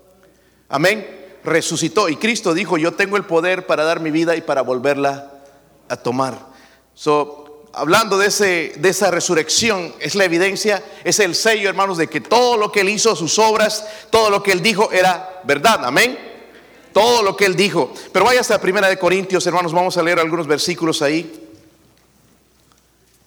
Amén 0.68 1.22
resucitó 1.44 2.08
y 2.08 2.16
Cristo 2.16 2.54
dijo, 2.54 2.78
yo 2.78 2.94
tengo 2.94 3.16
el 3.16 3.24
poder 3.24 3.66
para 3.66 3.84
dar 3.84 4.00
mi 4.00 4.10
vida 4.10 4.36
y 4.36 4.40
para 4.42 4.62
volverla 4.62 5.42
a 5.88 5.96
tomar. 5.96 6.38
So, 6.94 7.41
hablando 7.72 8.18
de, 8.18 8.28
ese, 8.28 8.74
de 8.76 8.88
esa 8.88 9.10
resurrección, 9.10 9.94
es 9.98 10.14
la 10.14 10.24
evidencia, 10.24 10.82
es 11.04 11.18
el 11.20 11.34
sello, 11.34 11.68
hermanos, 11.68 11.98
de 11.98 12.08
que 12.08 12.20
todo 12.20 12.56
lo 12.56 12.70
que 12.70 12.80
él 12.80 12.88
hizo, 12.88 13.16
sus 13.16 13.38
obras, 13.38 13.86
todo 14.10 14.30
lo 14.30 14.42
que 14.42 14.52
él 14.52 14.62
dijo 14.62 14.90
era 14.92 15.40
verdad. 15.44 15.84
Amén. 15.84 16.18
Todo 16.92 17.22
lo 17.22 17.36
que 17.36 17.46
él 17.46 17.56
dijo. 17.56 17.92
Pero 18.12 18.24
vaya 18.24 18.40
hasta 18.40 18.60
Primera 18.60 18.88
de 18.88 18.98
Corintios, 18.98 19.46
hermanos, 19.46 19.72
vamos 19.72 19.96
a 19.96 20.02
leer 20.02 20.18
algunos 20.18 20.46
versículos 20.46 21.00
ahí. 21.02 21.48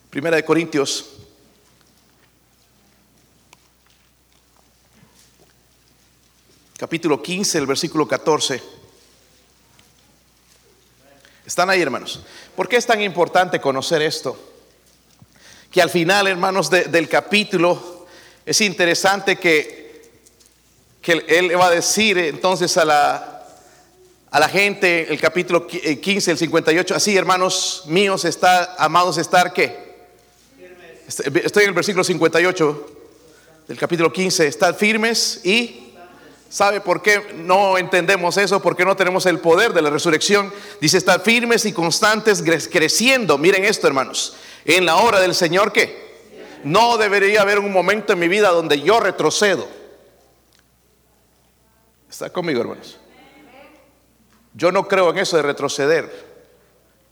Primera 0.10 0.38
de 0.38 0.46
Corintios 0.46 1.16
capítulo 6.78 7.22
15, 7.22 7.58
el 7.58 7.66
versículo 7.66 8.08
14. 8.08 8.85
¿Están 11.46 11.70
ahí, 11.70 11.80
hermanos? 11.80 12.22
¿Por 12.56 12.68
qué 12.68 12.78
es 12.78 12.88
tan 12.88 13.02
importante 13.02 13.62
conocer 13.62 14.02
esto? 14.02 14.36
Que 15.70 15.80
al 15.80 15.92
final, 15.92 16.26
hermanos, 16.26 16.72
del 16.72 17.08
capítulo 17.08 18.08
es 18.44 18.62
interesante 18.62 19.36
que, 19.36 20.10
que 21.02 21.24
él 21.28 21.56
va 21.60 21.68
a 21.68 21.72
decir 21.72 22.18
entonces 22.18 22.76
a 22.78 22.86
la, 22.86 23.46
a 24.32 24.40
la 24.40 24.50
gente, 24.50 25.12
el 25.14 25.20
capítulo 25.20 25.68
15, 25.68 26.32
el 26.32 26.38
58, 26.38 26.96
así, 26.96 27.16
hermanos 27.16 27.84
míos, 27.86 28.26
está, 28.26 28.76
amados, 28.80 29.20
estar 29.20 29.54
qué? 29.54 29.86
Estoy 31.08 31.64
en 31.64 31.70
el 31.70 31.76
versículo 31.76 32.04
58 32.04 32.92
del 33.68 33.78
capítulo 33.78 34.12
15, 34.12 34.48
estar 34.48 34.74
firmes 34.74 35.42
y 35.44 35.85
¿Sabe 36.50 36.80
por 36.80 37.02
qué 37.02 37.34
no 37.36 37.78
entendemos 37.78 38.38
eso? 38.38 38.62
Porque 38.62 38.86
no 38.86 38.96
tenemos 38.96 39.26
el 39.26 39.40
poder 39.40 39.74
de 39.74 39.82
la 39.82 39.90
resurrección. 39.90 40.54
Dice 40.80 40.98
estar 40.98 41.22
firmes 41.22 41.66
y 41.66 41.74
constantes 41.74 42.44
creciendo. 42.72 43.38
Miren 43.38 43.66
esto, 43.66 43.88
hermanos. 43.88 44.36
En 44.64 44.86
la 44.86 44.96
hora 44.96 45.20
del 45.20 45.36
Señor, 45.36 45.72
¿qué? 45.72 46.06
No 46.64 46.98
debería 46.98 47.42
haber 47.42 47.60
un 47.60 47.72
momento 47.72 48.14
en 48.14 48.20
mi 48.20 48.28
vida 48.28 48.50
donde 48.50 48.82
yo 48.82 49.00
retrocedo. 49.00 49.68
¿Está 52.10 52.30
conmigo, 52.30 52.62
hermanos? 52.62 52.98
Yo 54.54 54.72
no 54.72 54.88
creo 54.88 55.10
en 55.10 55.18
eso 55.18 55.36
de 55.36 55.44
retroceder. 55.44 56.26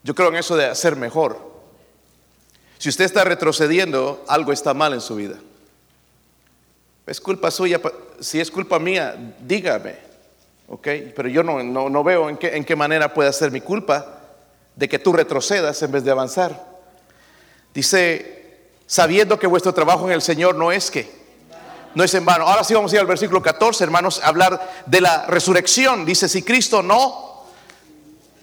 Yo 0.04 0.16
creo 0.16 0.30
en 0.30 0.38
eso 0.38 0.56
de 0.56 0.66
hacer 0.66 0.96
mejor. 0.96 1.54
Si 2.78 2.90
usted 2.90 3.06
está 3.06 3.24
retrocediendo, 3.24 4.24
algo 4.28 4.54
está 4.54 4.74
mal 4.74 4.94
en 4.94 5.02
su 5.02 5.16
vida. 5.16 5.38
Es 7.05 7.19
culpa 7.19 7.51
suya, 7.51 7.81
si 8.19 8.39
es 8.39 8.50
culpa 8.50 8.79
mía, 8.79 9.15
dígame. 9.39 9.95
¿Ok? 10.67 10.88
Pero 11.15 11.27
yo 11.27 11.43
no, 11.43 11.62
no, 11.62 12.03
veo 12.03 12.29
en 12.29 12.38
qué, 12.38 12.75
manera 12.75 13.13
puede 13.13 13.31
ser 13.33 13.51
mi 13.51 13.62
culpa 13.62 14.22
de 14.75 14.88
que 14.88 15.00
tú 15.00 15.12
retrocedas 15.12 15.81
en 15.83 15.91
vez 15.91 16.03
de 16.03 16.12
avanzar. 16.12 16.74
Dice, 17.74 18.69
sabiendo 18.88 19.38
que 19.38 19.48
vuestro 19.48 19.74
trabajo 19.74 20.07
en 20.07 20.13
el 20.13 20.22
Señor 20.22 20.55
no 20.55 20.72
es 20.72 20.89
que, 20.89 21.12
no 21.93 22.03
es 22.03 22.13
en 22.13 22.24
vano. 22.24 22.48
Ahora 22.48 22.63
sí 22.63 22.74
vamos 22.74 22.91
a 22.91 22.95
ir 22.95 23.01
al 23.01 23.07
versículo 23.07 23.41
14, 23.41 23.83
hermanos, 23.83 24.22
a 24.24 24.27
hablar 24.27 24.72
de 24.86 25.01
la 25.01 25.25
resurrección. 25.25 26.05
Dice, 26.05 26.29
si 26.29 26.41
Cristo 26.41 26.81
no, 26.81 27.43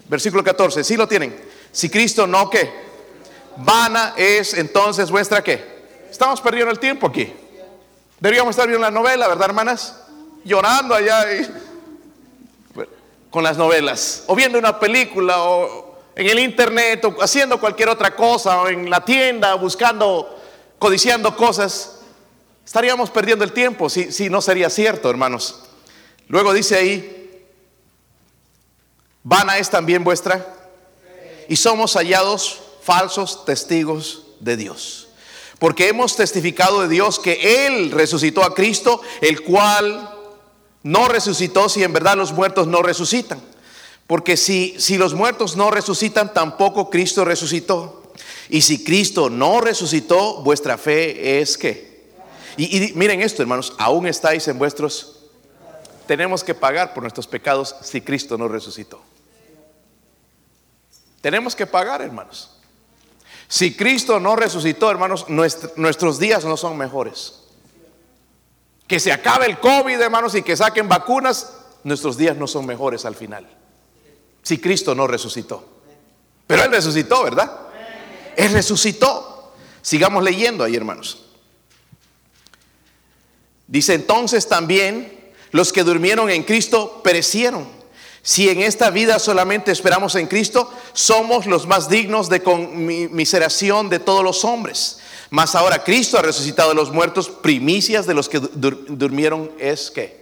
versículo 0.07 0.43
14, 0.43 0.83
si 0.83 0.95
lo 0.95 1.07
tienen, 1.07 1.35
si 1.71 1.89
Cristo 1.89 2.27
no, 2.27 2.49
¿qué? 2.49 2.71
Vana 3.57 4.13
es 4.15 4.53
entonces 4.53 5.09
vuestra 5.09 5.43
qué? 5.43 5.81
Estamos 6.09 6.39
perdiendo 6.39 6.71
el 6.71 6.79
tiempo 6.79 7.07
aquí. 7.07 7.33
Deberíamos 8.21 8.51
estar 8.51 8.67
viendo 8.67 8.85
la 8.85 8.91
novela, 8.91 9.27
¿verdad, 9.27 9.49
hermanas? 9.49 9.95
Llorando 10.43 10.93
allá 10.93 11.25
con 13.31 13.43
las 13.43 13.57
novelas, 13.57 14.25
o 14.27 14.35
viendo 14.35 14.59
una 14.59 14.79
película, 14.79 15.41
o 15.41 15.97
en 16.15 16.27
el 16.27 16.37
internet, 16.37 17.03
o 17.03 17.15
haciendo 17.19 17.59
cualquier 17.59 17.89
otra 17.89 18.15
cosa, 18.15 18.61
o 18.61 18.67
en 18.67 18.91
la 18.91 19.03
tienda, 19.03 19.55
buscando, 19.55 20.39
codiciando 20.77 21.35
cosas. 21.35 22.01
Estaríamos 22.63 23.09
perdiendo 23.09 23.43
el 23.43 23.53
tiempo 23.53 23.89
si, 23.89 24.11
si 24.11 24.29
no 24.29 24.39
sería 24.39 24.69
cierto, 24.69 25.09
hermanos. 25.09 25.63
Luego 26.27 26.53
dice 26.53 26.75
ahí, 26.75 27.43
vana 29.23 29.57
es 29.57 29.71
también 29.71 30.03
vuestra, 30.03 30.45
y 31.49 31.55
somos 31.55 31.95
hallados 31.95 32.61
falsos 32.83 33.45
testigos 33.45 34.27
de 34.39 34.57
Dios 34.57 35.10
porque 35.61 35.89
hemos 35.89 36.15
testificado 36.15 36.81
de 36.81 36.87
Dios 36.87 37.19
que 37.19 37.67
Él 37.67 37.91
resucitó 37.91 38.43
a 38.43 38.55
Cristo, 38.55 38.99
el 39.21 39.43
cual 39.43 40.09
no 40.81 41.07
resucitó 41.07 41.69
si 41.69 41.83
en 41.83 41.93
verdad 41.93 42.17
los 42.17 42.31
muertos 42.31 42.65
no 42.65 42.81
resucitan. 42.81 43.39
Porque 44.07 44.37
si, 44.37 44.73
si 44.79 44.97
los 44.97 45.13
muertos 45.13 45.55
no 45.55 45.69
resucitan, 45.69 46.33
tampoco 46.33 46.89
Cristo 46.89 47.25
resucitó. 47.25 48.11
Y 48.49 48.63
si 48.63 48.83
Cristo 48.83 49.29
no 49.29 49.61
resucitó, 49.61 50.41
vuestra 50.41 50.79
fe 50.79 51.39
es 51.41 51.59
que. 51.59 52.09
Y, 52.57 52.83
y 52.83 52.93
miren 52.93 53.21
esto, 53.21 53.43
hermanos, 53.43 53.75
aún 53.77 54.07
estáis 54.07 54.47
en 54.47 54.57
vuestros... 54.57 55.19
Tenemos 56.07 56.43
que 56.43 56.55
pagar 56.55 56.95
por 56.95 57.03
nuestros 57.03 57.27
pecados 57.27 57.75
si 57.83 58.01
Cristo 58.01 58.35
no 58.35 58.47
resucitó. 58.47 58.99
Tenemos 61.21 61.55
que 61.55 61.67
pagar, 61.67 62.01
hermanos. 62.01 62.49
Si 63.51 63.75
Cristo 63.75 64.17
no 64.21 64.37
resucitó, 64.37 64.89
hermanos, 64.89 65.25
nuestros 65.27 66.19
días 66.19 66.45
no 66.45 66.55
son 66.55 66.77
mejores. 66.77 67.41
Que 68.87 68.97
se 68.97 69.11
acabe 69.11 69.45
el 69.45 69.59
COVID, 69.59 69.99
hermanos, 69.99 70.35
y 70.35 70.41
que 70.41 70.55
saquen 70.55 70.87
vacunas, 70.87 71.51
nuestros 71.83 72.15
días 72.15 72.37
no 72.37 72.47
son 72.47 72.65
mejores 72.65 73.03
al 73.03 73.13
final. 73.13 73.45
Si 74.41 74.57
Cristo 74.59 74.95
no 74.95 75.05
resucitó. 75.05 75.67
Pero 76.47 76.63
Él 76.63 76.71
resucitó, 76.71 77.25
¿verdad? 77.25 77.51
Él 78.37 78.53
resucitó. 78.53 79.51
Sigamos 79.81 80.23
leyendo 80.23 80.63
ahí, 80.63 80.77
hermanos. 80.77 81.25
Dice 83.67 83.95
entonces 83.95 84.47
también, 84.47 85.33
los 85.51 85.73
que 85.73 85.83
durmieron 85.83 86.29
en 86.29 86.43
Cristo 86.43 87.01
perecieron. 87.03 87.80
Si 88.23 88.49
en 88.49 88.61
esta 88.61 88.91
vida 88.91 89.17
solamente 89.17 89.71
esperamos 89.71 90.15
en 90.15 90.27
Cristo, 90.27 90.71
somos 90.93 91.47
los 91.47 91.65
más 91.65 91.89
dignos 91.89 92.29
de 92.29 92.43
conmiseración 92.43 93.89
de 93.89 93.99
todos 93.99 94.23
los 94.23 94.45
hombres. 94.45 94.99
Mas 95.31 95.55
ahora 95.55 95.83
Cristo 95.83 96.19
ha 96.19 96.21
resucitado 96.21 96.69
de 96.69 96.75
los 96.75 96.91
muertos, 96.91 97.29
primicias 97.29 98.05
de 98.05 98.13
los 98.13 98.29
que 98.29 98.39
durmieron 98.39 99.51
es 99.57 99.89
que. 99.89 100.21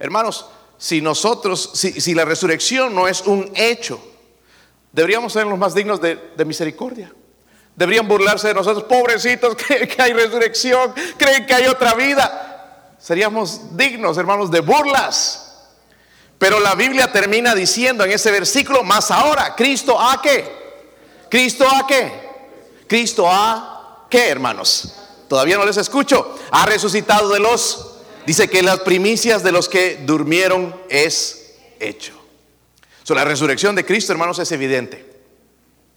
Hermanos, 0.00 0.46
si 0.78 1.02
nosotros, 1.02 1.70
si, 1.74 2.14
la 2.14 2.24
resurrección 2.24 2.94
no 2.94 3.06
es 3.06 3.20
un 3.20 3.52
hecho, 3.54 4.00
deberíamos 4.92 5.34
ser 5.34 5.46
los 5.46 5.58
más 5.58 5.74
dignos 5.74 6.00
de, 6.00 6.18
misericordia. 6.46 7.12
Deberían 7.76 8.08
burlarse 8.08 8.48
de 8.48 8.54
nosotros, 8.54 8.84
pobrecitos, 8.84 9.54
creen 9.66 9.88
que 9.88 10.02
hay 10.02 10.14
resurrección, 10.14 10.94
creen 11.16 11.46
que 11.46 11.54
hay 11.54 11.66
otra 11.66 11.94
vida. 11.94 12.96
Seríamos 12.98 13.76
dignos, 13.76 14.16
hermanos, 14.16 14.50
de 14.50 14.60
burlas. 14.60 15.49
Pero 16.40 16.58
la 16.58 16.74
Biblia 16.74 17.12
termina 17.12 17.54
diciendo 17.54 18.02
en 18.02 18.12
ese 18.12 18.30
versículo, 18.30 18.82
más 18.82 19.10
ahora, 19.10 19.54
Cristo 19.54 20.00
a 20.00 20.22
qué? 20.22 20.50
Cristo 21.28 21.68
a 21.68 21.86
qué? 21.86 22.10
Cristo 22.86 23.30
a 23.30 24.06
qué, 24.08 24.30
hermanos? 24.30 24.94
Todavía 25.28 25.58
no 25.58 25.66
les 25.66 25.76
escucho. 25.76 26.38
Ha 26.50 26.64
resucitado 26.64 27.28
de 27.28 27.40
los, 27.40 27.96
dice 28.24 28.48
que 28.48 28.62
las 28.62 28.80
primicias 28.80 29.42
de 29.42 29.52
los 29.52 29.68
que 29.68 29.98
durmieron 30.06 30.74
es 30.88 31.56
hecho. 31.78 32.14
So, 33.02 33.14
la 33.14 33.26
resurrección 33.26 33.76
de 33.76 33.84
Cristo, 33.84 34.12
hermanos, 34.12 34.38
es 34.38 34.50
evidente. 34.50 35.22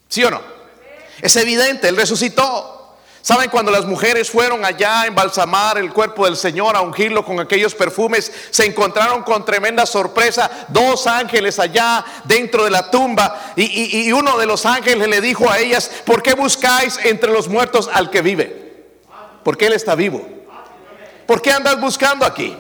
¿Sí 0.10 0.26
o 0.26 0.30
no? 0.30 0.42
Es 1.22 1.38
evidente, 1.38 1.88
Él 1.88 1.96
resucitó. 1.96 2.83
¿Saben 3.24 3.50
cuando 3.50 3.72
las 3.72 3.86
mujeres 3.86 4.30
fueron 4.30 4.66
allá 4.66 5.04
a 5.04 5.08
embalsamar 5.08 5.78
el 5.78 5.94
cuerpo 5.94 6.26
del 6.26 6.36
Señor, 6.36 6.76
a 6.76 6.82
ungirlo 6.82 7.24
con 7.24 7.40
aquellos 7.40 7.74
perfumes? 7.74 8.30
Se 8.50 8.66
encontraron 8.66 9.24
con 9.24 9.46
tremenda 9.46 9.86
sorpresa 9.86 10.52
dos 10.68 11.08
ángeles 11.08 11.58
allá 11.58 12.04
dentro 12.26 12.66
de 12.66 12.72
la 12.72 12.92
tumba 12.92 13.54
y, 13.56 14.12
uno 14.12 14.38
de 14.38 14.46
los 14.46 14.66
ángeles 14.66 15.08
le 15.08 15.22
dijo 15.22 15.50
a 15.50 15.58
ellas, 15.58 15.90
¿por 16.06 16.22
qué 16.22 16.34
buscáis 16.34 17.00
entre 17.06 17.32
los 17.32 17.48
muertos 17.48 17.90
al 17.94 18.10
que 18.10 18.22
vive? 18.22 18.84
Porque 19.42 19.68
Él 19.68 19.74
está 19.74 19.96
vivo. 19.96 20.28
¿Por 21.26 21.42
qué 21.42 21.54
andas 21.54 21.80
buscando 21.80 22.26
aquí? 22.26 22.54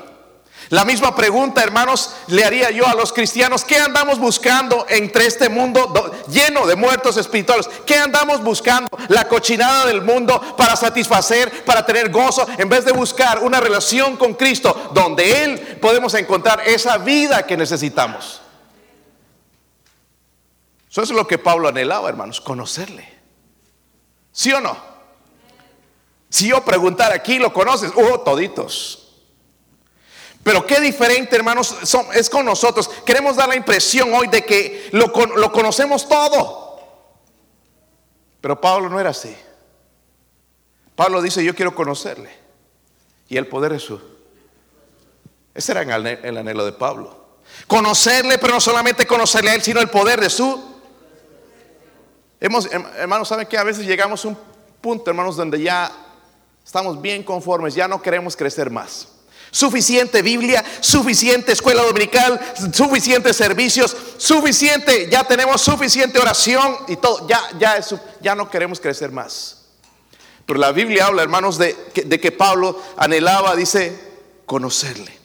La 0.73 0.85
misma 0.85 1.15
pregunta, 1.15 1.61
hermanos, 1.61 2.15
le 2.25 2.43
haría 2.43 2.71
yo 2.71 2.87
a 2.87 2.95
los 2.95 3.13
cristianos. 3.13 3.63
¿Qué 3.63 3.77
andamos 3.77 4.17
buscando 4.17 4.87
entre 4.89 5.27
este 5.27 5.47
mundo 5.47 5.93
lleno 6.27 6.65
de 6.65 6.75
muertos 6.75 7.15
espirituales? 7.17 7.69
¿Qué 7.85 7.93
andamos 7.93 8.43
buscando? 8.43 8.89
La 9.09 9.27
cochinada 9.27 9.85
del 9.85 10.01
mundo 10.01 10.55
para 10.57 10.75
satisfacer, 10.75 11.63
para 11.63 11.85
tener 11.85 12.09
gozo, 12.09 12.47
en 12.57 12.69
vez 12.69 12.85
de 12.85 12.91
buscar 12.91 13.43
una 13.43 13.59
relación 13.59 14.17
con 14.17 14.33
Cristo 14.33 14.89
donde 14.95 15.43
Él 15.43 15.77
podemos 15.79 16.15
encontrar 16.15 16.61
esa 16.65 16.97
vida 16.97 17.45
que 17.45 17.55
necesitamos. 17.55 18.41
Eso 20.89 21.03
es 21.03 21.11
lo 21.11 21.27
que 21.27 21.37
Pablo 21.37 21.67
anhelaba, 21.67 22.09
hermanos, 22.09 22.41
conocerle. 22.41 23.13
¿Sí 24.31 24.51
o 24.51 24.59
no? 24.59 24.75
Si 26.29 26.47
yo 26.47 26.65
preguntar 26.65 27.11
aquí, 27.11 27.37
¿lo 27.37 27.53
conoces? 27.53 27.91
Oh, 27.95 28.21
toditos. 28.21 29.02
Pero 30.43 30.65
qué 30.67 30.81
diferente, 30.81 31.37
hermanos, 31.37 31.77
es 32.13 32.29
con 32.29 32.45
nosotros. 32.45 32.89
Queremos 33.05 33.37
dar 33.37 33.47
la 33.47 33.55
impresión 33.55 34.13
hoy 34.13 34.27
de 34.27 34.43
que 34.43 34.89
lo, 34.91 35.11
conocemos 35.13 36.07
todo. 36.07 36.79
Pero 38.41 38.59
Pablo 38.59 38.89
no 38.89 38.99
era 38.99 39.11
así. 39.11 39.33
Pablo 40.97 41.21
dice, 41.21 41.43
yo 41.43 41.55
quiero 41.55 41.73
conocerle. 41.73 42.29
Y 43.29 43.37
el 43.37 43.47
poder 43.47 43.71
es 43.71 43.83
su. 43.83 44.01
Ese 45.55 45.71
era 45.71 45.81
el 45.81 46.37
anhelo 46.37 46.65
de 46.65 46.73
Pablo. 46.73 47.23
Conocerle, 47.65 48.37
pero 48.37 48.53
no 48.53 48.59
solamente 48.59 49.07
conocerle 49.07 49.51
a 49.51 49.55
él, 49.55 49.61
sino 49.61 49.79
el 49.79 49.89
poder 49.89 50.19
de 50.19 50.29
su. 50.29 50.61
Hemos, 52.41 52.65
hermanos, 52.65 53.29
¿saben 53.29 53.47
que 53.47 53.57
a 53.57 53.63
veces 53.63 53.85
llegamos 53.85 54.25
a 54.25 54.27
un 54.27 54.37
punto, 54.81 55.09
hermanos, 55.09 55.37
donde 55.37 55.61
ya 55.61 55.89
estamos 56.65 57.01
bien 57.01 57.23
conformes, 57.23 57.75
ya 57.75 57.87
no 57.87 58.01
queremos 58.01 58.35
crecer 58.35 58.69
más? 58.69 59.07
Suficiente 59.53 60.23
Biblia, 60.23 60.65
suficiente 60.79 61.51
escuela 61.51 61.83
dominical, 61.83 62.41
suficientes 62.73 63.37
servicios, 63.37 63.95
suficiente, 64.17 65.07
ya 65.11 65.23
tenemos 65.25 65.61
suficiente 65.61 66.17
oración 66.17 66.75
y 66.87 66.95
todo, 66.95 67.27
ya, 67.27 67.39
ya, 67.59 67.79
ya 68.19 68.33
no 68.33 68.49
queremos 68.49 68.79
crecer 68.79 69.11
más. 69.11 69.65
Pero 70.47 70.59
la 70.59 70.71
Biblia 70.71 71.05
habla, 71.05 71.21
hermanos, 71.21 71.59
de, 71.59 71.77
de 72.03 72.19
que 72.19 72.31
Pablo 72.31 72.81
anhelaba, 72.97 73.55
dice, 73.55 73.95
conocerle. 74.47 75.15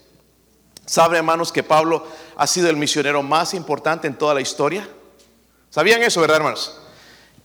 ¿Sabe, 0.85 1.17
hermanos, 1.17 1.51
que 1.51 1.63
Pablo 1.63 2.07
ha 2.37 2.47
sido 2.47 2.69
el 2.69 2.77
misionero 2.77 3.23
más 3.23 3.55
importante 3.55 4.07
en 4.09 4.19
toda 4.19 4.35
la 4.35 4.43
historia? 4.43 4.87
¿Sabían 5.71 6.03
eso, 6.03 6.21
verdad, 6.21 6.37
hermanos? 6.37 6.79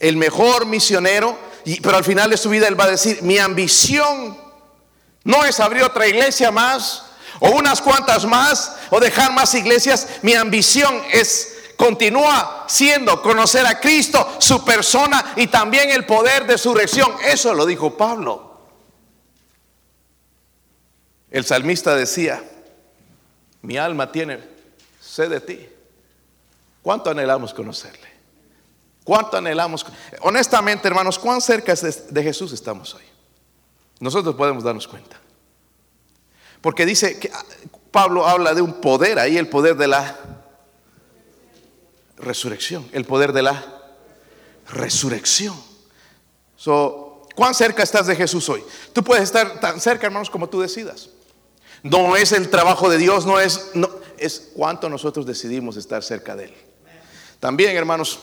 El 0.02 0.18
mejor 0.18 0.66
misionero, 0.66 1.38
pero 1.82 1.96
al 1.96 2.04
final 2.04 2.30
de 2.30 2.36
su 2.36 2.50
vida 2.50 2.68
él 2.68 2.78
va 2.78 2.84
a 2.84 2.92
decir, 2.92 3.22
mi 3.22 3.38
ambición 3.38 4.43
no 5.24 5.46
es 5.46 5.60
abrir 5.60 5.84
otra 5.84 6.08
iglesia 6.08 6.52
más 6.52 7.04
o 7.40 7.52
unas 7.52 7.82
cuantas 7.82 8.26
más 8.26 8.78
o 8.90 9.00
dejar 9.00 9.34
más 9.34 9.54
iglesias. 9.54 10.08
Mi 10.22 10.34
ambición 10.34 11.02
es 11.12 11.50
continúa 11.76 12.66
siendo 12.68 13.22
conocer 13.22 13.66
a 13.66 13.80
Cristo, 13.80 14.36
su 14.40 14.64
persona 14.64 15.34
y 15.36 15.48
también 15.48 15.90
el 15.90 16.06
poder 16.06 16.46
de 16.46 16.58
su 16.58 16.74
reacción. 16.74 17.12
Eso 17.26 17.54
lo 17.54 17.66
dijo 17.66 17.98
Pablo. 17.98 18.54
El 21.32 21.46
salmista 21.46 21.96
decía, 21.96 22.44
mi 23.64 23.78
alma 23.78 24.12
tiene 24.12 24.40
sed 25.02 25.30
de 25.30 25.42
ti. 25.42 25.70
¿Cuánto 26.82 27.10
anhelamos 27.10 27.54
conocerle? 27.54 28.08
¿Cuánto 29.04 29.38
anhelamos? 29.38 29.86
Honestamente, 30.22 30.88
hermanos, 30.88 31.18
¿cuán 31.18 31.42
cerca 31.42 31.74
de 31.74 32.24
Jesús 32.24 32.54
estamos 32.54 32.94
hoy? 32.94 33.13
Nosotros 34.04 34.36
podemos 34.36 34.66
darnos 34.66 34.86
cuenta. 34.86 35.18
Porque 36.60 36.86
dice 36.86 37.18
que 37.18 37.32
ah, 37.34 37.42
Pablo 37.90 38.28
habla 38.28 38.54
de 38.54 38.62
un 38.62 38.82
poder 38.82 39.18
ahí, 39.18 39.38
el 39.38 39.48
poder 39.48 39.78
de 39.78 39.88
la 39.88 40.20
resurrección, 42.18 42.86
el 42.92 43.06
poder 43.06 43.32
de 43.32 43.44
la 43.44 43.64
resurrección. 44.68 45.56
So, 46.58 47.26
¿Cuán 47.34 47.56
cerca 47.56 47.82
estás 47.82 48.06
de 48.06 48.18
Jesús 48.18 48.50
hoy? 48.50 48.62
Tú 48.92 49.06
puedes 49.06 49.24
estar 49.24 49.62
tan 49.62 49.80
cerca, 49.80 50.08
hermanos, 50.08 50.30
como 50.30 50.50
tú 50.50 50.60
decidas. 50.60 51.10
No 51.82 52.18
es 52.18 52.34
el 52.34 52.50
trabajo 52.50 52.90
de 52.90 52.98
Dios, 52.98 53.26
no 53.26 53.40
es, 53.40 53.72
no, 53.74 53.90
es 54.18 54.52
cuánto 54.54 54.90
nosotros 54.90 55.26
decidimos 55.26 55.78
estar 55.78 56.04
cerca 56.04 56.36
de 56.36 56.46
Él. 56.46 56.54
También, 57.40 57.74
hermanos, 57.78 58.20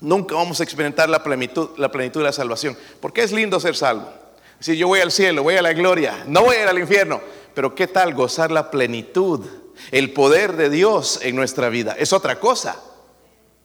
nunca 0.00 0.36
vamos 0.36 0.60
a 0.60 0.62
experimentar 0.62 1.08
la 1.08 1.24
plenitud, 1.24 1.70
la 1.78 1.90
plenitud 1.90 2.20
de 2.20 2.26
la 2.26 2.32
salvación. 2.32 2.78
Porque 3.00 3.24
es 3.24 3.32
lindo 3.32 3.58
ser 3.58 3.74
salvo. 3.74 4.22
Si 4.64 4.78
yo 4.78 4.88
voy 4.88 5.00
al 5.00 5.12
cielo, 5.12 5.42
voy 5.42 5.58
a 5.58 5.60
la 5.60 5.74
gloria, 5.74 6.24
no 6.26 6.44
voy 6.44 6.56
a 6.56 6.62
ir 6.62 6.68
al 6.68 6.78
infierno. 6.78 7.20
Pero 7.52 7.74
¿qué 7.74 7.86
tal 7.86 8.14
gozar 8.14 8.50
la 8.50 8.70
plenitud, 8.70 9.44
el 9.90 10.14
poder 10.14 10.56
de 10.56 10.70
Dios 10.70 11.18
en 11.20 11.36
nuestra 11.36 11.68
vida? 11.68 11.94
Es 11.98 12.14
otra 12.14 12.40
cosa, 12.40 12.80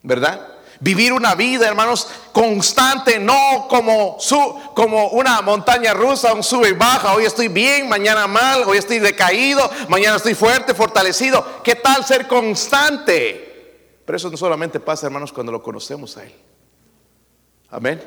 ¿verdad? 0.03 0.55
Vivir 0.81 1.13
una 1.13 1.35
vida, 1.35 1.69
hermanos, 1.69 2.09
constante, 2.33 3.17
no 3.17 3.67
como, 3.69 4.17
su, 4.19 4.59
como 4.75 5.07
una 5.11 5.41
montaña 5.41 5.93
rusa, 5.93 6.33
un 6.33 6.43
sube 6.43 6.67
y 6.67 6.73
baja. 6.73 7.13
Hoy 7.13 7.23
estoy 7.23 7.47
bien, 7.47 7.87
mañana 7.87 8.27
mal, 8.27 8.63
hoy 8.67 8.77
estoy 8.77 8.99
decaído, 8.99 9.71
mañana 9.87 10.17
estoy 10.17 10.35
fuerte, 10.35 10.73
fortalecido. 10.73 11.61
¿Qué 11.63 11.75
tal 11.75 12.03
ser 12.03 12.27
constante? 12.27 14.01
Pero 14.05 14.17
eso 14.17 14.29
no 14.29 14.35
solamente 14.35 14.81
pasa, 14.81 15.05
hermanos, 15.05 15.31
cuando 15.31 15.53
lo 15.53 15.63
conocemos 15.63 16.17
a 16.17 16.25
Él. 16.25 16.35
Amén. 17.69 18.03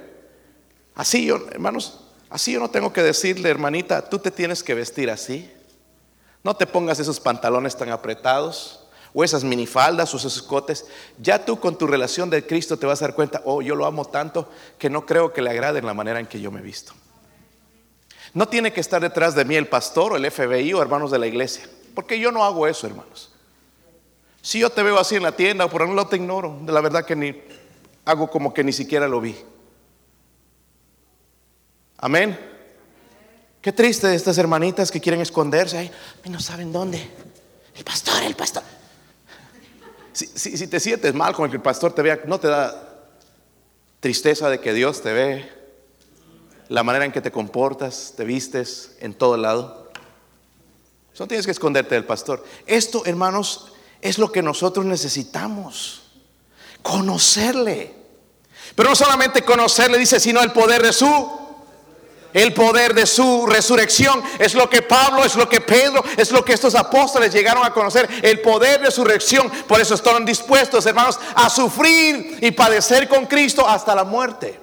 Así 0.94 1.30
hermanos, 1.30 2.01
así 2.32 2.52
yo 2.52 2.60
no 2.60 2.70
tengo 2.70 2.92
que 2.92 3.02
decirle, 3.02 3.48
hermanita, 3.48 4.08
tú 4.08 4.18
te 4.18 4.30
tienes 4.30 4.62
que 4.62 4.74
vestir 4.74 5.10
así. 5.10 5.52
No 6.42 6.56
te 6.56 6.66
pongas 6.66 6.98
esos 6.98 7.20
pantalones 7.20 7.76
tan 7.76 7.90
apretados 7.90 8.80
o 9.14 9.22
esas 9.22 9.44
minifaldas 9.44 10.12
o 10.12 10.16
esos 10.16 10.36
escotes, 10.36 10.86
ya 11.18 11.44
tú 11.44 11.60
con 11.60 11.76
tu 11.76 11.86
relación 11.86 12.30
de 12.30 12.46
Cristo 12.46 12.78
te 12.78 12.86
vas 12.86 13.02
a 13.02 13.06
dar 13.06 13.14
cuenta, 13.14 13.42
oh, 13.44 13.60
yo 13.60 13.74
lo 13.74 13.84
amo 13.84 14.06
tanto 14.06 14.48
que 14.78 14.88
no 14.88 15.04
creo 15.04 15.32
que 15.32 15.42
le 15.42 15.50
agrade 15.50 15.78
en 15.78 15.86
la 15.86 15.94
manera 15.94 16.18
en 16.18 16.26
que 16.26 16.40
yo 16.40 16.50
me 16.50 16.60
he 16.60 16.62
visto. 16.62 16.94
No 18.34 18.48
tiene 18.48 18.72
que 18.72 18.80
estar 18.80 19.02
detrás 19.02 19.34
de 19.34 19.44
mí 19.44 19.54
el 19.56 19.68
pastor 19.68 20.12
o 20.12 20.16
el 20.16 20.30
FBI 20.30 20.72
o 20.72 20.80
hermanos 20.80 21.10
de 21.10 21.18
la 21.18 21.26
iglesia, 21.26 21.68
porque 21.94 22.18
yo 22.18 22.32
no 22.32 22.44
hago 22.44 22.66
eso, 22.66 22.86
hermanos. 22.86 23.30
Si 24.40 24.58
yo 24.58 24.70
te 24.70 24.82
veo 24.82 24.98
así 24.98 25.16
en 25.16 25.22
la 25.22 25.32
tienda 25.32 25.66
o 25.66 25.70
por 25.70 25.82
un 25.82 25.94
lado 25.94 26.08
te 26.08 26.16
ignoro, 26.16 26.58
de 26.62 26.72
la 26.72 26.80
verdad 26.80 27.04
que 27.04 27.14
ni 27.14 27.40
hago 28.04 28.28
como 28.30 28.52
que 28.54 28.64
ni 28.64 28.72
siquiera 28.72 29.06
lo 29.06 29.20
vi. 29.20 29.36
Amén. 32.02 32.36
Qué 33.60 33.70
triste 33.70 34.12
estas 34.12 34.36
hermanitas 34.36 34.90
que 34.90 35.00
quieren 35.00 35.20
esconderse 35.20 35.88
y 36.24 36.30
no 36.30 36.40
saben 36.40 36.72
dónde. 36.72 37.00
El 37.76 37.84
pastor, 37.84 38.20
el 38.24 38.34
pastor. 38.34 38.64
Si, 40.12 40.66
te 40.66 40.80
sientes 40.80 41.14
mal 41.14 41.32
con 41.32 41.44
el 41.44 41.50
que 41.52 41.58
el 41.58 41.62
pastor 41.62 41.94
te 41.94 42.02
vea, 42.02 42.20
¿no 42.26 42.40
te 42.40 42.48
da 42.48 43.06
tristeza 44.00 44.50
de 44.50 44.58
que 44.58 44.74
Dios 44.74 45.00
te 45.00 45.12
ve? 45.12 45.48
La 46.68 46.82
manera 46.82 47.04
en 47.04 47.12
que 47.12 47.20
te 47.20 47.30
comportas, 47.30 48.14
te 48.16 48.24
vistes 48.24 48.96
en 48.98 49.14
todo 49.14 49.36
lado. 49.36 49.88
No 51.20 51.28
tienes 51.28 51.46
que 51.46 51.52
esconderte 51.52 51.94
del 51.94 52.04
pastor. 52.04 52.44
Esto, 52.66 53.06
hermanos, 53.06 53.74
es 54.00 54.18
lo 54.18 54.32
que 54.32 54.42
nosotros 54.42 54.84
necesitamos. 54.84 56.02
Conocerle. 56.82 57.94
Pero 58.74 58.88
no 58.88 58.96
solamente 58.96 59.42
conocerle, 59.42 59.98
dice, 59.98 60.18
sino 60.18 60.42
el 60.42 60.50
poder 60.50 60.82
de 60.82 60.92
su 60.92 61.41
el 62.32 62.54
poder 62.54 62.94
de 62.94 63.06
su 63.06 63.46
resurrección. 63.46 64.22
Es 64.38 64.54
lo 64.54 64.68
que 64.68 64.82
Pablo, 64.82 65.24
es 65.24 65.36
lo 65.36 65.48
que 65.48 65.60
Pedro, 65.60 66.02
es 66.16 66.30
lo 66.32 66.44
que 66.44 66.54
estos 66.54 66.74
apóstoles 66.74 67.32
llegaron 67.32 67.64
a 67.64 67.72
conocer. 67.72 68.08
El 68.22 68.40
poder 68.40 68.80
de 68.80 68.90
su 68.90 69.04
resurrección. 69.04 69.50
Por 69.68 69.80
eso 69.80 69.94
están 69.94 70.24
dispuestos, 70.24 70.86
hermanos, 70.86 71.18
a 71.34 71.50
sufrir 71.50 72.38
y 72.40 72.50
padecer 72.52 73.08
con 73.08 73.26
Cristo 73.26 73.66
hasta 73.68 73.94
la 73.94 74.04
muerte. 74.04 74.60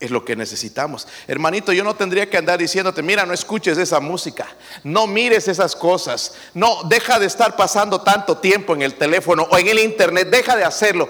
Es 0.00 0.10
lo 0.10 0.24
que 0.24 0.34
necesitamos. 0.34 1.06
Hermanito, 1.28 1.72
yo 1.72 1.84
no 1.84 1.94
tendría 1.94 2.28
que 2.28 2.36
andar 2.36 2.58
diciéndote, 2.58 3.02
mira, 3.02 3.24
no 3.24 3.32
escuches 3.32 3.78
esa 3.78 4.00
música, 4.00 4.48
no 4.82 5.06
mires 5.06 5.46
esas 5.46 5.76
cosas, 5.76 6.34
no, 6.54 6.82
deja 6.88 7.20
de 7.20 7.26
estar 7.26 7.54
pasando 7.54 8.00
tanto 8.00 8.38
tiempo 8.38 8.74
en 8.74 8.82
el 8.82 8.94
teléfono 8.94 9.46
o 9.48 9.58
en 9.58 9.68
el 9.68 9.78
internet, 9.78 10.28
deja 10.28 10.56
de 10.56 10.64
hacerlo. 10.64 11.08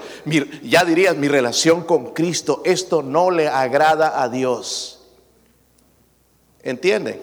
Ya 0.61 0.85
dirías, 0.85 1.15
mi 1.15 1.27
relación 1.27 1.83
con 1.83 2.13
Cristo, 2.13 2.61
esto 2.65 3.01
no 3.01 3.31
le 3.31 3.47
agrada 3.47 4.21
a 4.21 4.29
Dios. 4.29 5.02
¿Entienden? 6.63 7.21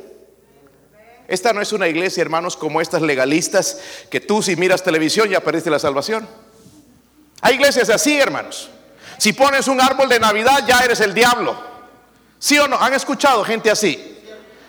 Esta 1.26 1.52
no 1.52 1.62
es 1.62 1.72
una 1.72 1.88
iglesia, 1.88 2.20
hermanos, 2.20 2.56
como 2.56 2.80
estas 2.80 3.02
legalistas 3.02 3.78
que 4.10 4.20
tú 4.20 4.42
si 4.42 4.56
miras 4.56 4.82
televisión 4.82 5.28
ya 5.28 5.40
perdiste 5.40 5.70
la 5.70 5.78
salvación. 5.78 6.28
Hay 7.40 7.54
iglesias 7.54 7.88
así, 7.88 8.18
hermanos. 8.18 8.68
Si 9.16 9.32
pones 9.32 9.68
un 9.68 9.80
árbol 9.80 10.08
de 10.08 10.18
Navidad 10.18 10.64
ya 10.66 10.80
eres 10.80 11.00
el 11.00 11.14
diablo. 11.14 11.56
¿Sí 12.38 12.58
o 12.58 12.66
no? 12.66 12.76
¿Han 12.78 12.94
escuchado 12.94 13.44
gente 13.44 13.70
así? 13.70 14.18